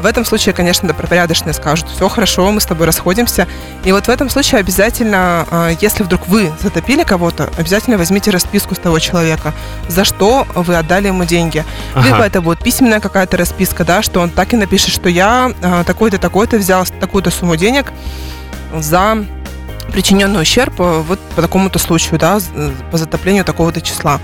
В 0.00 0.04
этом 0.04 0.24
случае, 0.24 0.54
конечно, 0.54 0.86
добропорядочные 0.86 1.54
скажут, 1.54 1.88
все 1.88 2.08
хорошо, 2.08 2.50
мы 2.52 2.60
с 2.60 2.66
тобой 2.66 2.86
расходимся. 2.86 3.48
И 3.82 3.92
вот 3.92 4.06
в 4.06 4.08
этом 4.10 4.28
случае 4.28 4.60
обязательно, 4.60 5.46
а, 5.50 5.70
если 5.80 6.02
вдруг 6.02 6.28
вы 6.28 6.52
затопили 6.62 7.02
кого-то, 7.02 7.48
обязательно 7.56 7.96
возьмите 7.96 8.30
расписку 8.30 8.74
с 8.74 8.78
того 8.78 8.98
человека, 8.98 9.54
за 9.88 10.04
что 10.04 10.46
вы 10.54 10.76
отдали 10.76 11.06
ему 11.06 11.24
деньги. 11.24 11.64
Ага. 11.94 12.06
Либо 12.06 12.18
это 12.24 12.40
будет 12.42 12.62
письменная 12.62 13.00
какая-то 13.00 13.38
расписка, 13.38 13.84
да, 13.84 14.02
что 14.02 14.20
он 14.20 14.30
так 14.30 14.52
и 14.52 14.56
напишет, 14.56 14.90
что 14.90 15.08
я 15.08 15.50
а, 15.62 15.82
такой-то, 15.84 16.18
такой-то 16.18 16.58
взял 16.58 16.84
такую-то 17.00 17.30
сумму 17.30 17.56
денег 17.56 17.86
за 18.74 19.24
причиненный 19.92 20.42
ущерб 20.42 20.80
э, 20.80 21.02
вот 21.06 21.18
по 21.34 21.42
такому-то 21.42 21.78
случаю, 21.78 22.18
да, 22.18 22.38
э, 22.54 22.70
по 22.90 22.98
затоплению 22.98 23.44
такого-то 23.44 23.80
числа. 23.80 24.20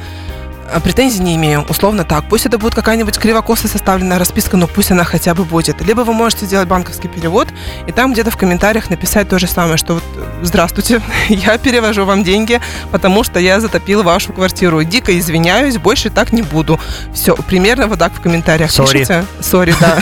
А 0.72 0.80
Претензий 0.80 1.20
не 1.20 1.36
имею, 1.36 1.66
условно 1.68 2.04
так. 2.04 2.24
Пусть 2.28 2.46
это 2.46 2.56
будет 2.56 2.74
какая-нибудь 2.74 3.18
кривокосо 3.18 3.68
составленная 3.68 4.18
расписка, 4.18 4.56
но 4.56 4.66
пусть 4.66 4.90
она 4.90 5.04
хотя 5.04 5.34
бы 5.34 5.44
будет. 5.44 5.82
Либо 5.82 6.00
вы 6.00 6.14
можете 6.14 6.46
сделать 6.46 6.66
банковский 6.66 7.08
перевод 7.08 7.48
и 7.86 7.92
там 7.92 8.12
где-то 8.12 8.30
в 8.30 8.36
комментариях 8.38 8.88
написать 8.88 9.28
то 9.28 9.38
же 9.38 9.46
самое, 9.46 9.76
что 9.76 9.94
вот 9.94 10.04
э, 10.16 10.44
«Здравствуйте, 10.44 11.02
я 11.28 11.58
перевожу 11.58 12.06
вам 12.06 12.24
деньги, 12.24 12.60
потому 12.90 13.22
что 13.22 13.38
я 13.38 13.60
затопил 13.60 14.02
вашу 14.02 14.32
квартиру. 14.32 14.82
Дико 14.82 15.18
извиняюсь, 15.18 15.76
больше 15.76 16.08
так 16.08 16.32
не 16.32 16.42
буду». 16.42 16.80
Все, 17.12 17.36
примерно 17.36 17.86
вот 17.86 17.98
так 17.98 18.12
в 18.12 18.20
комментариях 18.20 18.70
Sorry. 18.70 18.92
пишите. 18.92 19.24
Сори, 19.40 19.74
да. 19.78 19.98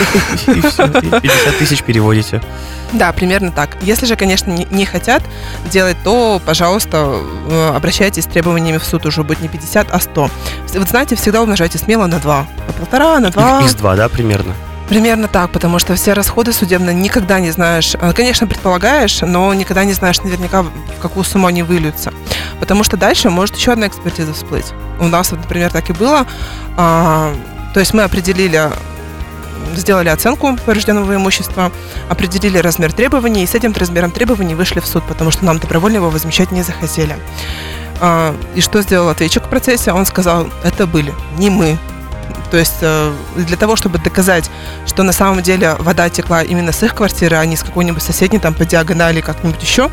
И 0.53 0.61
все, 0.61 0.88
50 0.88 1.59
тысяч 1.59 1.83
переводите. 1.83 2.40
Да, 2.92 3.12
примерно 3.12 3.53
так. 3.53 3.76
Если 3.83 4.07
же, 4.07 4.16
конечно, 4.16 4.50
не, 4.50 4.66
не 4.70 4.85
хотят 4.85 5.22
делать, 5.70 5.96
то, 6.03 6.40
пожалуйста, 6.44 7.20
э, 7.48 7.72
обращайтесь 7.76 8.24
с 8.24 8.26
требованиями 8.26 8.79
в 8.79 8.85
суд 8.85 9.07
уже 9.07 9.22
будет 9.22 9.40
не 9.40 9.48
50, 9.48 9.88
а 9.90 10.00
100. 10.00 10.31
Вот 10.74 10.88
знаете, 10.88 11.14
всегда 11.16 11.42
умножайте 11.42 11.79
смело 11.79 12.07
на 12.07 12.18
2. 12.18 12.46
На 12.66 12.72
полтора, 12.72 13.20
на 13.20 13.31
2. 13.31 13.61
X 13.62 13.74
2 13.74 13.96
да, 13.96 14.09
примерно? 14.09 14.55
Примерно 14.88 15.29
так, 15.29 15.50
потому 15.53 15.79
что 15.79 15.94
все 15.94 16.14
расходы 16.14 16.53
судебные 16.53 16.94
никогда 16.96 17.38
не 17.38 17.53
знаешь. 17.53 17.94
э, 17.94 18.12
Конечно, 18.12 18.48
предполагаешь, 18.48 19.20
но 19.20 19.55
никогда 19.55 19.85
не 19.85 19.92
знаешь 19.92 20.20
наверняка, 20.20 20.62
в 20.62 21.00
какую 21.00 21.22
сумму 21.22 21.46
они 21.46 21.62
выльются. 21.62 22.12
Потому 22.59 22.83
что 22.83 22.96
дальше 22.96 23.31
может 23.31 23.57
еще 23.57 23.70
одна 23.72 23.87
экспертиза 23.87 24.35
всплыть. 24.35 24.66
У 24.98 25.07
нас, 25.07 25.31
вот, 25.31 25.40
например, 25.40 25.70
так 25.70 25.88
и 25.90 25.92
было. 25.92 26.26
А, 26.76 27.33
то 27.72 27.79
есть 27.79 27.94
мы 27.94 28.03
определили 28.03 28.68
сделали 29.77 30.09
оценку 30.09 30.57
поврежденного 30.64 31.14
имущества, 31.14 31.73
определили 32.09 32.59
размер 32.59 32.92
требований, 32.92 33.44
и 33.44 33.46
с 33.46 33.55
этим 33.55 33.73
размером 33.73 34.11
требований 34.11 34.55
вышли 34.55 34.81
в 34.81 34.87
суд, 34.87 35.03
потому 35.05 35.31
что 35.31 35.44
нам 35.44 35.59
добровольно 35.59 35.96
его 35.96 36.11
возмещать 36.11 36.51
не 36.51 36.62
захотели. 36.62 37.16
А, 38.01 38.35
И 38.55 38.61
что 38.61 38.83
сделал 38.83 39.09
ответчик 39.09 39.44
в 39.44 39.49
процессе? 39.49 39.92
Он 39.92 40.07
сказал, 40.07 40.49
это 40.64 40.87
были 40.87 41.12
не 41.37 41.51
мы. 41.51 41.79
То 42.51 42.57
есть 42.57 42.79
э, 42.81 43.12
для 43.37 43.57
того, 43.57 43.77
чтобы 43.77 43.99
доказать, 43.99 44.51
что 44.87 45.03
на 45.03 45.12
самом 45.12 45.42
деле 45.42 45.77
вода 45.79 46.09
текла 46.09 46.42
именно 46.42 46.73
с 46.73 46.83
их 46.83 46.94
квартиры, 46.94 47.37
а 47.37 47.44
не 47.46 47.57
с 47.57 47.62
какой-нибудь 47.62 48.03
соседней 48.03 48.40
там 48.40 48.55
по 48.55 48.64
диагонали 48.64 49.20
как-нибудь 49.20 49.62
еще, 49.62 49.88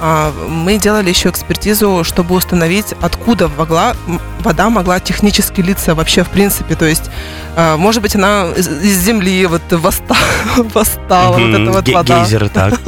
мы 0.00 0.78
делали 0.78 1.08
еще 1.08 1.30
экспертизу, 1.30 2.04
чтобы 2.04 2.34
установить, 2.34 2.94
откуда 3.00 3.48
могла, 3.48 3.94
вода 4.40 4.68
могла 4.70 5.00
технически 5.00 5.60
литься 5.62 5.94
вообще 5.94 6.22
в 6.24 6.28
принципе. 6.28 6.74
То 6.74 6.84
есть, 6.84 7.10
а, 7.56 7.76
может 7.76 8.02
быть, 8.02 8.14
она 8.14 8.48
из, 8.56 8.68
из 8.68 8.98
земли 8.98 9.46
вот 9.46 9.62
восстала, 9.70 10.18
восстала 10.74 11.38
вот 11.38 11.48
эта 11.54 11.70
вот 11.70 11.88
вода. 11.88 12.20
Гейзеры, 12.20 12.48
так. 12.54 12.78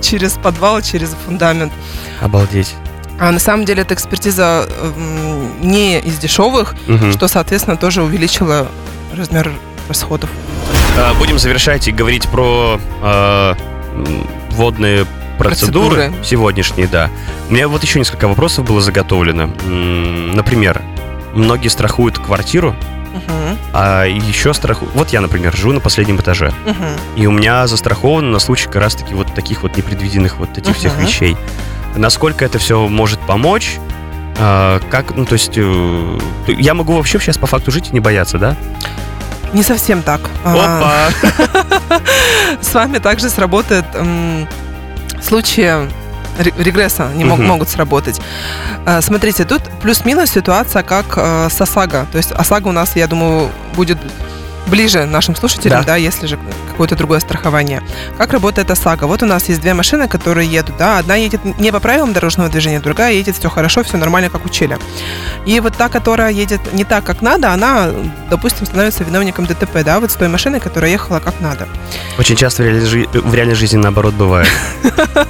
через 0.00 0.32
подвал, 0.32 0.82
через 0.82 1.14
фундамент. 1.26 1.72
Обалдеть. 2.20 2.74
А 3.20 3.30
на 3.30 3.38
самом 3.38 3.64
деле 3.64 3.82
эта 3.82 3.94
экспертиза 3.94 4.66
не 5.60 6.00
из 6.00 6.18
дешевых, 6.18 6.74
Мгм. 6.88 7.12
что, 7.12 7.28
соответственно, 7.28 7.76
тоже 7.76 8.02
увеличило 8.02 8.66
размер 9.16 9.52
расходов. 9.88 10.28
А, 10.98 11.14
Будем 11.14 11.38
завершать 11.38 11.86
и 11.86 11.92
говорить 11.92 12.28
про 12.28 12.80
а, 13.00 13.54
м, 13.94 14.26
водные 14.50 15.06
процедуры, 15.38 15.96
Процедуры. 15.96 16.24
сегодняшние, 16.24 16.86
да. 16.86 17.10
У 17.48 17.52
меня 17.52 17.68
вот 17.68 17.82
еще 17.82 17.98
несколько 17.98 18.28
вопросов 18.28 18.64
было 18.66 18.80
заготовлено. 18.80 19.46
Например, 19.66 20.80
многие 21.34 21.68
страхуют 21.68 22.18
квартиру, 22.18 22.74
Мгм, 23.12 23.58
а 23.74 24.04
еще 24.04 24.54
страхуют... 24.54 24.94
Вот 24.94 25.10
я, 25.10 25.20
например, 25.20 25.54
живу 25.54 25.72
на 25.72 25.80
последнем 25.80 26.16
этаже, 26.16 26.52
мгм. 26.64 26.86
и 27.16 27.26
у 27.26 27.30
меня 27.30 27.66
застраховано 27.66 28.30
на 28.30 28.38
случай 28.38 28.66
как 28.66 28.76
раз-таки 28.76 29.12
вот 29.14 29.34
таких 29.34 29.62
вот 29.62 29.76
непредвиденных 29.76 30.38
вот 30.38 30.56
этих 30.56 30.76
всех 30.76 30.94
Мгм. 30.96 31.04
вещей. 31.06 31.36
Насколько 31.94 32.44
это 32.46 32.58
все 32.58 32.88
может 32.88 33.20
помочь? 33.20 33.78
А, 34.38 34.80
Как, 34.90 35.14
ну, 35.14 35.26
то 35.26 35.34
есть, 35.34 35.52
э, 35.56 36.18
я 36.48 36.72
могу 36.72 36.94
вообще 36.96 37.18
сейчас 37.18 37.36
по 37.36 37.46
факту 37.46 37.70
жить 37.70 37.88
и 37.90 37.92
не 37.92 38.00
бояться, 38.00 38.38
да? 38.38 38.56
Не 39.52 39.62
совсем 39.62 40.02
так. 40.02 40.22
А, 40.42 41.10
Опа! 41.10 42.00
С 42.62 42.72
вами 42.72 42.96
также 42.96 43.28
сработает 43.28 43.84
ре- 46.38 46.52
регресса 46.58 47.10
не 47.14 47.24
мог- 47.24 47.38
Мгм. 47.38 47.48
могут 47.48 47.68
сработать. 47.68 48.20
А, 48.86 49.00
Смотрите, 49.00 49.44
тут 49.44 49.62
плюс-минус 49.82 50.30
ситуация 50.30 50.82
как 50.82 51.06
э, 51.16 51.48
с 51.50 51.60
ОСАГО. 51.60 52.06
То 52.10 52.18
есть 52.18 52.32
ОСАГО 52.32 52.68
у 52.68 52.72
нас, 52.72 52.96
я 52.96 53.06
думаю, 53.06 53.48
будет 53.76 53.98
ближе 54.66 55.04
нашим 55.06 55.36
слушателям, 55.36 55.80
Да. 55.80 55.86
да, 55.86 55.96
если 55.96 56.26
же 56.26 56.38
какое-то 56.70 56.96
другое 56.96 57.20
страхование. 57.20 57.82
Как 58.16 58.32
работает 58.32 58.70
ОСАГО? 58.70 59.06
Вот 59.06 59.22
у 59.22 59.26
нас 59.26 59.48
есть 59.48 59.60
две 59.60 59.74
машины, 59.74 60.08
которые 60.08 60.48
едут, 60.48 60.76
да, 60.78 60.98
одна 60.98 61.16
едет 61.16 61.40
не 61.58 61.70
по 61.72 61.80
правилам 61.80 62.12
дорожного 62.12 62.48
движения, 62.48 62.80
другая 62.80 63.12
едет 63.14 63.36
все 63.36 63.50
хорошо, 63.50 63.82
все 63.82 63.96
нормально, 63.98 64.30
как 64.30 64.44
учили. 64.46 64.78
И 65.46 65.60
вот 65.60 65.76
та, 65.76 65.88
которая 65.88 66.30
едет 66.32 66.60
не 66.72 66.84
так, 66.84 67.04
как 67.04 67.20
надо, 67.22 67.52
она, 67.52 67.90
допустим, 68.30 68.66
становится 68.66 69.04
виновником 69.04 69.46
ДТП, 69.46 69.82
да, 69.84 70.00
вот 70.00 70.10
с 70.10 70.14
той 70.14 70.28
машиной, 70.28 70.60
которая 70.60 70.90
ехала 70.90 71.18
как 71.20 71.40
надо. 71.40 71.68
Очень 72.18 72.36
часто 72.36 72.62
в 72.62 72.66
реальной, 72.66 72.86
жи- 72.86 73.08
в 73.12 73.34
реальной 73.34 73.54
жизни 73.54 73.76
наоборот 73.78 74.14
бывает. 74.14 74.48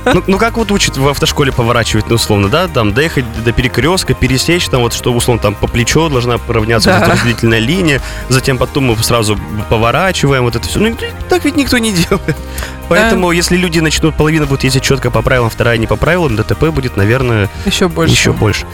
Ну, 0.04 0.22
ну, 0.26 0.38
как 0.38 0.56
вот 0.56 0.70
учат 0.70 0.96
в 0.96 1.08
автошколе 1.08 1.52
поворачивать, 1.52 2.08
ну, 2.08 2.16
условно, 2.16 2.48
да, 2.48 2.68
там, 2.68 2.92
доехать 2.92 3.24
до 3.44 3.52
перекрестка, 3.52 4.14
пересечь, 4.14 4.68
там, 4.68 4.82
вот, 4.82 4.92
что, 4.92 5.12
условно, 5.12 5.42
там, 5.42 5.54
по 5.54 5.66
плечо 5.66 6.08
должна 6.08 6.38
поравняться 6.38 6.90
Да. 6.90 7.06
разделительная 7.06 7.58
линия, 7.60 8.00
затем 8.28 8.58
потом 8.58 8.84
мы 8.84 8.96
сразу 8.98 9.21
поворачиваем, 9.68 10.42
вот 10.44 10.56
это 10.56 10.66
все. 10.68 10.78
Ну, 10.80 10.96
так 11.28 11.44
ведь 11.44 11.56
никто 11.56 11.78
не 11.78 11.92
делает. 11.92 12.36
Поэтому, 12.88 13.30
если 13.32 13.56
люди 13.56 13.80
начнут, 13.80 14.14
половина 14.16 14.46
будет 14.46 14.64
ездить 14.64 14.82
четко 14.82 15.10
по 15.10 15.22
правилам, 15.22 15.50
вторая 15.50 15.78
не 15.78 15.86
по 15.86 15.96
правилам, 15.96 16.36
ДТП 16.36 16.66
будет, 16.68 16.96
наверное, 16.96 17.48
Еще 17.64 17.88
больше. 17.88 18.12
еще 18.12 18.32
больше. 18.32 18.66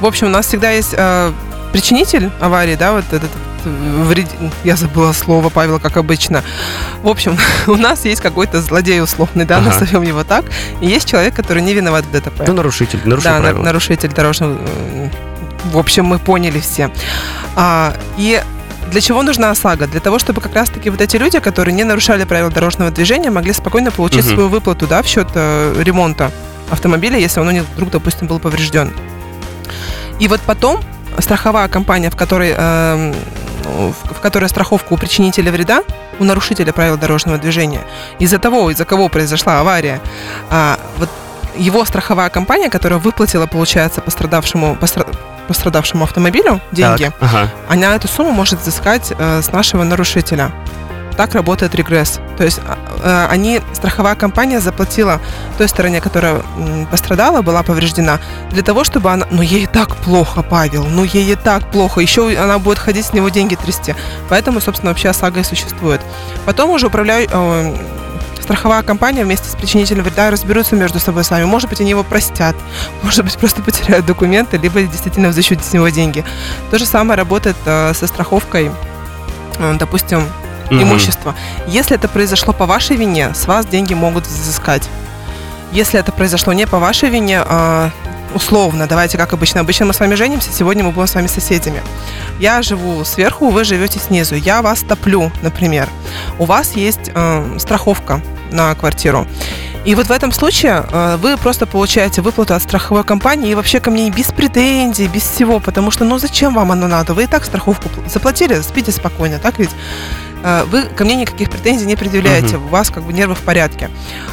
В 0.00 0.06
общем, 0.06 0.28
у 0.28 0.30
нас 0.30 0.46
всегда 0.46 0.70
есть 0.70 0.94
э, 0.96 1.32
причинитель 1.72 2.30
аварии, 2.40 2.74
да, 2.76 2.92
вот 2.92 3.04
этот 3.12 3.30
э, 3.64 4.02
вред... 4.04 4.26
я 4.64 4.76
забыла 4.76 5.12
слово, 5.12 5.50
Павел, 5.50 5.78
как 5.78 5.96
обычно. 5.98 6.42
В 7.02 7.08
общем, 7.08 7.36
у 7.66 7.76
нас 7.76 8.04
есть 8.06 8.22
какой-то 8.22 8.62
злодей 8.62 9.02
условный, 9.02 9.44
да, 9.44 9.58
Ага. 9.58 9.66
назовем 9.70 10.02
его 10.02 10.24
так, 10.24 10.46
и 10.80 10.86
есть 10.86 11.06
человек, 11.08 11.34
который 11.34 11.62
не 11.62 11.74
виноват 11.74 12.04
в 12.06 12.10
ДТП. 12.12 12.44
Ну, 12.46 12.54
нарушитель, 12.54 13.00
нарушил 13.04 13.30
да, 13.30 13.40
правила. 13.40 13.62
нарушитель 13.62 14.08
дорожного. 14.10 14.56
э, 14.58 15.08
В 15.72 15.76
общем, 15.78 16.06
мы 16.06 16.18
поняли 16.18 16.60
все. 16.60 16.90
А, 17.56 17.94
и 18.16 18.42
для 18.90 19.00
чего 19.00 19.22
нужна 19.22 19.50
ОСАГО? 19.50 19.86
Для 19.86 20.00
того, 20.00 20.18
чтобы 20.18 20.40
как 20.40 20.54
раз-таки 20.54 20.90
вот 20.90 21.00
эти 21.00 21.16
люди, 21.16 21.38
которые 21.40 21.74
не 21.74 21.84
нарушали 21.84 22.24
правила 22.24 22.50
дорожного 22.50 22.90
движения, 22.90 23.30
могли 23.30 23.52
спокойно 23.52 23.90
получить 23.90 24.24
Мгм. 24.24 24.34
свою 24.34 24.48
выплату 24.48 24.86
да, 24.86 25.02
в 25.02 25.06
счет 25.06 25.28
э, 25.34 25.74
ремонта 25.82 26.30
автомобиля, 26.70 27.18
если 27.18 27.40
он 27.40 27.48
у 27.48 27.50
них 27.50 27.64
вдруг, 27.74 27.90
допустим, 27.90 28.26
был 28.26 28.38
поврежден. 28.38 28.92
И 30.18 30.28
вот 30.28 30.40
потом 30.40 30.80
страховая 31.18 31.68
компания, 31.68 32.10
в 32.10 32.16
которой, 32.16 32.54
ну, 33.64 33.92
в, 33.92 34.20
которой 34.20 34.48
страховка 34.48 34.92
у 34.92 34.96
причинителя 34.96 35.52
вреда, 35.52 35.82
у 36.18 36.24
нарушителя 36.24 36.72
правил 36.72 36.96
дорожного 36.96 37.38
движения, 37.38 37.82
из-за 38.18 38.38
того, 38.38 38.70
из-за 38.70 38.84
кого 38.84 39.08
произошла 39.08 39.60
авария, 39.60 40.00
а, 40.50 40.78
вот 40.98 41.08
его 41.58 41.84
страховая 41.84 42.28
компания, 42.30 42.68
которая 42.70 42.98
выплатила, 42.98 43.46
получается, 43.46 44.00
пострадавшему, 44.00 44.76
постра- 44.80 45.06
пострадавшему 45.48 46.04
автомобилю 46.04 46.60
деньги, 46.72 47.04
Так, 47.04 47.14
ага. 47.20 47.50
она 47.68 47.94
эту 47.94 48.08
сумму 48.08 48.32
может 48.32 48.60
взыскать 48.60 49.12
э, 49.18 49.42
с 49.42 49.52
нашего 49.52 49.84
нарушителя. 49.84 50.50
Так 51.16 51.34
работает 51.34 51.74
регресс. 51.74 52.20
То 52.36 52.44
есть 52.44 52.60
а, 52.68 52.76
э, 53.02 53.32
они, 53.32 53.62
страховая 53.72 54.16
компания 54.16 54.60
заплатила 54.60 55.18
той 55.56 55.66
стороне, 55.66 56.02
которая 56.02 56.42
м, 56.58 56.86
пострадала, 56.90 57.40
была 57.40 57.62
повреждена, 57.62 58.18
для 58.50 58.62
того, 58.62 58.84
чтобы 58.84 59.10
она... 59.10 59.26
Ну, 59.30 59.40
ей 59.40 59.62
и 59.62 59.66
так 59.66 59.96
плохо, 59.96 60.42
Павел, 60.42 60.84
ну, 60.84 61.04
ей 61.04 61.32
и 61.32 61.34
так 61.34 61.70
плохо. 61.70 62.00
Еще 62.00 62.36
она 62.38 62.58
будет 62.58 62.78
ходить 62.78 63.06
с 63.06 63.14
него 63.14 63.30
деньги 63.30 63.54
трясти. 63.54 63.94
Поэтому, 64.28 64.60
собственно, 64.60 64.90
вообще 64.90 65.08
ОСАГО 65.08 65.40
и 65.40 65.44
существует. 65.44 66.02
Потом 66.44 66.70
уже 66.70 66.88
управляю... 66.88 67.26
э, 67.32 67.76
страховая 68.46 68.84
компания 68.84 69.24
вместе 69.24 69.48
с 69.50 69.56
причинителем 69.56 70.04
вреда 70.04 70.30
разберутся 70.30 70.76
между 70.76 71.00
собой 71.00 71.24
сами. 71.24 71.44
Может 71.44 71.68
быть, 71.68 71.80
они 71.80 71.90
его 71.90 72.04
простят, 72.04 72.54
может 73.02 73.24
быть, 73.24 73.36
просто 73.36 73.60
потеряют 73.60 74.06
документы, 74.06 74.56
либо 74.56 74.82
действительно 74.82 75.28
взыщут 75.30 75.64
с 75.64 75.72
него 75.72 75.88
деньги. 75.88 76.24
То 76.70 76.78
же 76.78 76.86
самое 76.86 77.18
работает 77.18 77.56
э, 77.66 77.92
со 77.92 78.06
страховкой, 78.06 78.70
э, 79.58 79.76
допустим, 79.78 80.22
Мгм. 80.70 80.82
имущества. 80.82 81.34
Если 81.66 81.96
это 81.96 82.08
произошло 82.08 82.52
по 82.52 82.66
вашей 82.66 82.96
вине, 82.96 83.34
с 83.34 83.46
вас 83.46 83.66
деньги 83.66 83.94
могут 83.94 84.26
взыскать. 84.26 84.88
Если 85.72 85.98
это 85.98 86.12
произошло 86.12 86.52
не 86.52 86.66
по 86.66 86.78
вашей 86.78 87.08
вине, 87.08 87.40
а, 87.44 87.90
условно, 88.34 88.86
давайте 88.86 89.16
как 89.16 89.32
обычно. 89.32 89.60
Обычно 89.60 89.86
мы 89.86 89.92
с 89.92 90.00
вами 90.00 90.14
женимся, 90.14 90.50
сегодня 90.52 90.82
мы 90.84 90.90
будем 90.90 91.06
с 91.06 91.14
вами 91.14 91.28
соседями. 91.28 91.82
Я 92.40 92.62
живу 92.62 93.04
сверху, 93.04 93.50
вы 93.50 93.64
живете 93.64 93.98
снизу. 94.00 94.34
Я 94.34 94.60
вас 94.62 94.80
топлю, 94.80 95.30
например. 95.42 95.88
У 96.38 96.44
вас 96.44 96.72
есть 96.72 97.10
э, 97.14 97.56
страховка 97.58 98.20
на 98.50 98.74
квартиру. 98.74 99.26
И 99.84 99.94
вот 99.94 100.08
в 100.08 100.10
этом 100.10 100.32
случае 100.32 100.84
э, 100.90 101.16
вы 101.18 101.36
просто 101.36 101.64
получаете 101.64 102.20
выплату 102.20 102.54
от 102.54 102.62
страховой 102.62 103.04
компании 103.04 103.50
и 103.50 103.54
вообще 103.54 103.78
ко 103.78 103.90
мне 103.92 104.10
без 104.10 104.26
претензий, 104.32 105.06
без 105.06 105.22
всего, 105.22 105.60
потому 105.60 105.92
что 105.92 106.04
ну 106.04 106.18
зачем 106.18 106.54
вам 106.54 106.72
оно 106.72 106.88
надо? 106.88 107.14
Вы 107.14 107.24
и 107.24 107.26
так 107.26 107.44
страховку 107.44 107.88
пл- 107.88 108.10
заплатили, 108.10 108.60
спите 108.62 108.90
спокойно, 108.90 109.38
так 109.38 109.60
ведь? 109.60 109.70
Э, 110.42 110.64
Вы 110.64 110.82
ко 110.82 111.04
мне 111.04 111.14
никаких 111.14 111.50
претензий 111.50 111.86
не 111.86 111.94
предъявляете, 111.94 112.56
у 112.56 112.66
вас 112.66 112.90
как 112.90 113.04
бы 113.04 113.12
нервы 113.12 113.36
в 113.36 113.40
порядке. 113.42 113.88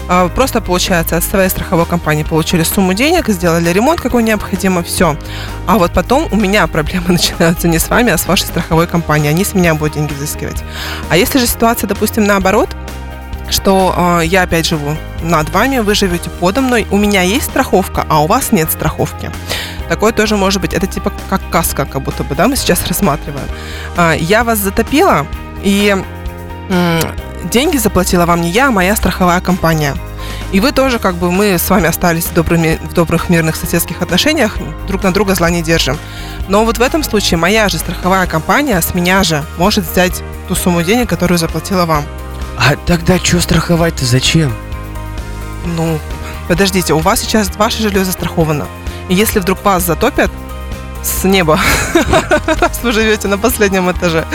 А, 0.09 0.27
Просто, 0.29 0.59
получается, 0.59 1.17
от 1.17 1.23
своей 1.23 1.49
страховой 1.49 1.85
компании 1.85 2.23
получили 2.23 2.63
сумму 2.63 2.95
денег, 2.95 3.27
сделали 3.29 3.69
ремонт, 3.69 4.01
какой 4.01 4.23
необходимо, 4.23 4.81
все. 4.81 5.15
А 5.67 5.77
вот 5.77 5.93
потом 5.93 6.27
у 6.31 6.35
меня 6.35 6.65
проблемы 6.65 7.05
начинаются 7.09 7.67
не 7.67 7.77
с 7.77 7.89
вами, 7.89 8.11
а 8.11 8.17
с 8.17 8.25
вашей 8.25 8.47
страховой 8.47 8.87
компанией. 8.87 9.29
Они 9.29 9.45
с 9.45 9.53
меня 9.53 9.75
будут 9.75 9.93
деньги 9.93 10.13
взыскивать. 10.13 10.63
А 11.09 11.15
если 11.17 11.37
же 11.37 11.45
ситуация, 11.45 11.87
допустим, 11.87 12.23
наоборот, 12.23 12.69
что 13.53 13.93
э, 13.95 14.25
я 14.25 14.43
опять 14.43 14.65
живу 14.65 14.97
над 15.21 15.49
вами, 15.49 15.79
вы 15.79 15.95
живете 15.95 16.29
подо 16.39 16.61
мной, 16.61 16.85
у 16.91 16.97
меня 16.97 17.21
есть 17.21 17.45
страховка, 17.45 18.05
а 18.09 18.23
у 18.23 18.27
вас 18.27 18.51
нет 18.51 18.71
страховки. 18.71 19.31
Такое 19.87 20.11
тоже 20.11 20.35
может 20.35 20.61
быть. 20.61 20.73
Это 20.73 20.87
типа 20.87 21.13
как 21.29 21.41
каска, 21.49 21.85
как 21.85 22.01
будто 22.01 22.23
бы, 22.23 22.35
да, 22.35 22.47
мы 22.47 22.55
сейчас 22.55 22.85
рассматриваем. 22.87 23.47
А, 23.95 24.13
я 24.13 24.43
вас 24.43 24.59
затопила, 24.59 25.25
и 25.63 25.95
м, 26.69 26.99
деньги 27.45 27.77
заплатила 27.77 28.25
вам 28.25 28.41
не 28.41 28.49
я, 28.49 28.67
а 28.67 28.71
моя 28.71 28.95
страховая 28.95 29.39
компания. 29.39 29.95
И 30.51 30.59
вы 30.59 30.71
тоже, 30.71 30.99
как 30.99 31.15
бы, 31.15 31.31
мы 31.31 31.57
с 31.57 31.69
вами 31.69 31.87
остались 31.87 32.25
в, 32.25 32.33
добрыми, 32.33 32.79
в 32.81 32.93
добрых 32.93 33.29
мирных 33.29 33.55
соседских 33.55 34.01
отношениях, 34.01 34.57
друг 34.87 35.03
на 35.03 35.13
друга 35.13 35.35
зла 35.35 35.49
не 35.49 35.61
держим. 35.61 35.97
Но 36.47 36.65
вот 36.65 36.77
в 36.77 36.81
этом 36.81 37.03
случае 37.03 37.37
моя 37.37 37.69
же 37.69 37.77
страховая 37.77 38.27
компания 38.27 38.79
с 38.79 38.93
меня 38.93 39.23
же 39.23 39.43
может 39.57 39.89
взять 39.89 40.23
ту 40.47 40.55
сумму 40.55 40.83
денег, 40.83 41.09
которую 41.09 41.37
заплатила 41.37 41.85
вам. 41.85 42.03
А 42.57 42.75
тогда 42.85 43.17
что 43.17 43.39
страховать-то 43.39 44.05
зачем? 44.05 44.53
Ну, 45.65 45.99
подождите, 46.47 46.93
у 46.93 46.99
вас 46.99 47.21
сейчас 47.21 47.55
ваше 47.55 47.81
жилье 47.81 48.05
застраховано. 48.05 48.67
И 49.09 49.15
если 49.15 49.39
вдруг 49.39 49.63
вас 49.63 49.83
затопят 49.83 50.31
с 51.03 51.23
неба, 51.23 51.59
раз 52.61 52.79
вы 52.83 52.91
живете 52.91 53.27
на 53.27 53.37
последнем 53.37 53.91
этаже, 53.91 54.25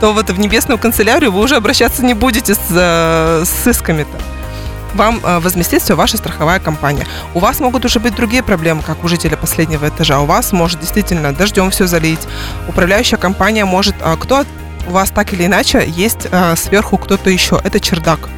то 0.00 0.12
вот 0.12 0.30
в 0.30 0.38
небесную 0.38 0.78
канцелярию 0.78 1.32
вы 1.32 1.40
уже 1.40 1.56
обращаться 1.56 2.04
не 2.04 2.14
будете 2.14 2.54
с, 2.54 2.60
э, 2.70 3.44
с 3.44 3.66
исками-то. 3.66 4.18
Вам 4.94 5.20
э, 5.22 5.38
возместит 5.38 5.82
все 5.82 5.94
ваша 5.94 6.16
страховая 6.16 6.58
компания. 6.58 7.06
У 7.34 7.38
вас 7.38 7.60
могут 7.60 7.84
уже 7.84 8.00
быть 8.00 8.14
другие 8.14 8.42
проблемы, 8.42 8.82
как 8.82 9.04
у 9.04 9.08
жителя 9.08 9.36
последнего 9.36 9.88
этажа. 9.88 10.20
У 10.20 10.26
вас 10.26 10.52
может 10.52 10.80
действительно 10.80 11.32
дождем 11.32 11.70
все 11.70 11.86
залить. 11.86 12.20
Управляющая 12.68 13.18
компания 13.18 13.64
может... 13.64 13.94
а, 14.02 14.16
кто 14.16 14.44
у 14.88 14.90
вас 14.92 15.10
так 15.10 15.32
или 15.32 15.46
иначе 15.46 15.84
есть 15.86 16.28
э, 16.30 16.56
сверху 16.56 16.98
кто-то 16.98 17.30
еще. 17.30 17.60
Это 17.62 17.80
чердак 17.80 18.28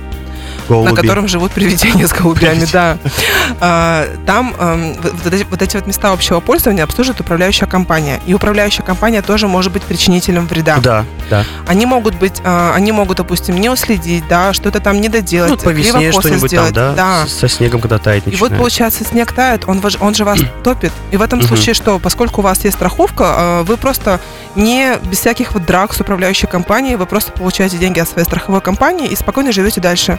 Голуби. 0.69 0.91
на 0.91 0.97
котором 0.97 1.29
живут 1.29 1.53
привидения 1.53 2.07
с 2.07 2.13
голубями, 2.13 2.67
да. 2.73 2.99
А, 3.61 4.07
Там 4.27 4.55
эм, 4.59 4.95
вот 5.25 5.33
эти, 5.33 5.45
вот 5.45 5.63
эти 5.63 5.77
вот 5.77 5.87
места 5.87 6.13
общего 6.13 6.41
пользования 6.41 6.85
обслуживает 6.85 7.21
управляющая 7.21 7.67
компания. 7.67 8.21
И 8.27 8.35
управляющая 8.35 8.85
компания 8.85 9.23
тоже 9.23 9.49
может 9.49 9.73
быть 9.73 9.83
причинителем 9.83 10.47
вреда. 10.47 10.79
Да, 10.83 11.05
да. 11.31 11.45
Они 11.67 11.87
могут 11.87 12.15
быть, 12.17 12.41
а, 12.45 12.73
они 12.75 12.93
могут, 12.93 13.19
допустим, 13.19 13.61
не 13.61 13.69
уследить, 13.71 14.25
да, 14.29 14.53
что-то 14.53 14.81
там 14.81 15.01
не 15.01 15.09
доделать, 15.09 15.51
Ну, 15.51 15.57
по 15.57 15.71
весне 15.71 16.13
что-нибудь 16.13 16.51
там, 16.51 16.69
сделать. 16.69 16.95
да? 16.97 17.27
С- 17.27 17.33
Со 17.39 17.49
снегом, 17.49 17.81
когда 17.81 17.99
тает 17.99 18.27
И 18.27 18.31
вот 18.31 18.33
начинает. 18.51 18.59
получается, 18.59 19.05
снег 19.05 19.33
тает, 19.33 19.65
он, 19.67 19.83
он 20.01 20.15
же 20.15 20.25
вас 20.25 20.41
топит. 20.65 20.93
И 21.11 21.17
в 21.17 21.23
этом 21.23 21.43
случае 21.43 21.75
что? 21.75 21.99
Поскольку 21.99 22.41
у 22.41 22.45
вас 22.45 22.65
есть 22.65 22.77
страховка, 22.77 23.35
э, 23.37 23.63
вы 23.65 23.77
просто 23.77 24.21
не 24.55 24.97
без 25.11 25.19
всяких 25.21 25.53
вот 25.53 25.65
драк 25.67 25.93
с 25.93 26.01
управляющей 26.01 26.47
компанией, 26.49 26.97
вы 26.97 27.07
просто 27.07 27.33
получаете 27.33 27.77
деньги 27.79 27.99
от 28.01 28.09
своей 28.09 28.25
страховой 28.27 28.61
компании 28.61 29.09
и 29.09 29.17
спокойно 29.17 29.53
живете 29.53 29.81
дальше. 29.81 30.19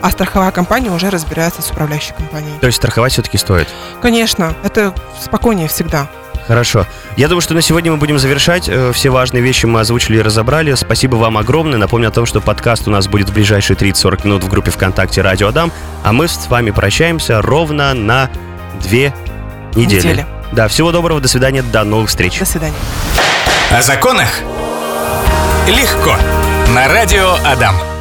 А 0.00 0.10
страховая 0.10 0.50
компания 0.50 0.90
уже 0.90 1.10
разбирается 1.10 1.62
с 1.62 1.70
управляющей 1.70 2.14
компанией. 2.14 2.58
То 2.60 2.66
есть 2.66 2.78
страховать 2.78 3.12
все-таки 3.12 3.38
стоит. 3.38 3.68
Конечно, 4.00 4.54
это 4.62 4.94
спокойнее 5.20 5.68
всегда. 5.68 6.08
Хорошо. 6.46 6.86
Я 7.16 7.28
думаю, 7.28 7.40
что 7.40 7.54
на 7.54 7.62
сегодня 7.62 7.92
мы 7.92 7.98
будем 7.98 8.18
завершать. 8.18 8.68
Э, 8.68 8.90
Все 8.92 9.10
важные 9.10 9.42
вещи 9.42 9.66
мы 9.66 9.80
озвучили 9.80 10.16
и 10.18 10.22
разобрали. 10.22 10.74
Спасибо 10.74 11.14
вам 11.16 11.38
огромное. 11.38 11.78
Напомню 11.78 12.08
о 12.08 12.10
том, 12.10 12.26
что 12.26 12.40
подкаст 12.40 12.88
у 12.88 12.90
нас 12.90 13.06
будет 13.06 13.30
в 13.30 13.32
ближайшие 13.32 13.76
30-40 13.76 14.26
минут 14.26 14.42
в 14.44 14.48
группе 14.48 14.70
ВКонтакте 14.72 15.22
«Радио 15.22 15.48
Адам». 15.48 15.70
А 16.02 16.12
мы 16.12 16.26
с 16.26 16.48
вами 16.48 16.72
прощаемся 16.72 17.40
ровно 17.42 17.94
на 17.94 18.28
две 18.80 19.14
недели. 19.76 19.98
Недели. 20.00 20.26
Да, 20.50 20.66
всего 20.68 20.90
доброго, 20.90 21.20
до 21.20 21.28
свидания, 21.28 21.62
до 21.62 21.84
новых 21.84 22.08
встреч. 22.10 22.38
До 22.40 22.44
свидания. 22.44 22.74
О 23.70 23.80
законах 23.80 24.28
легко. 25.68 26.16
На 26.74 26.88
радио 26.88 27.36
Адам. 27.44 27.91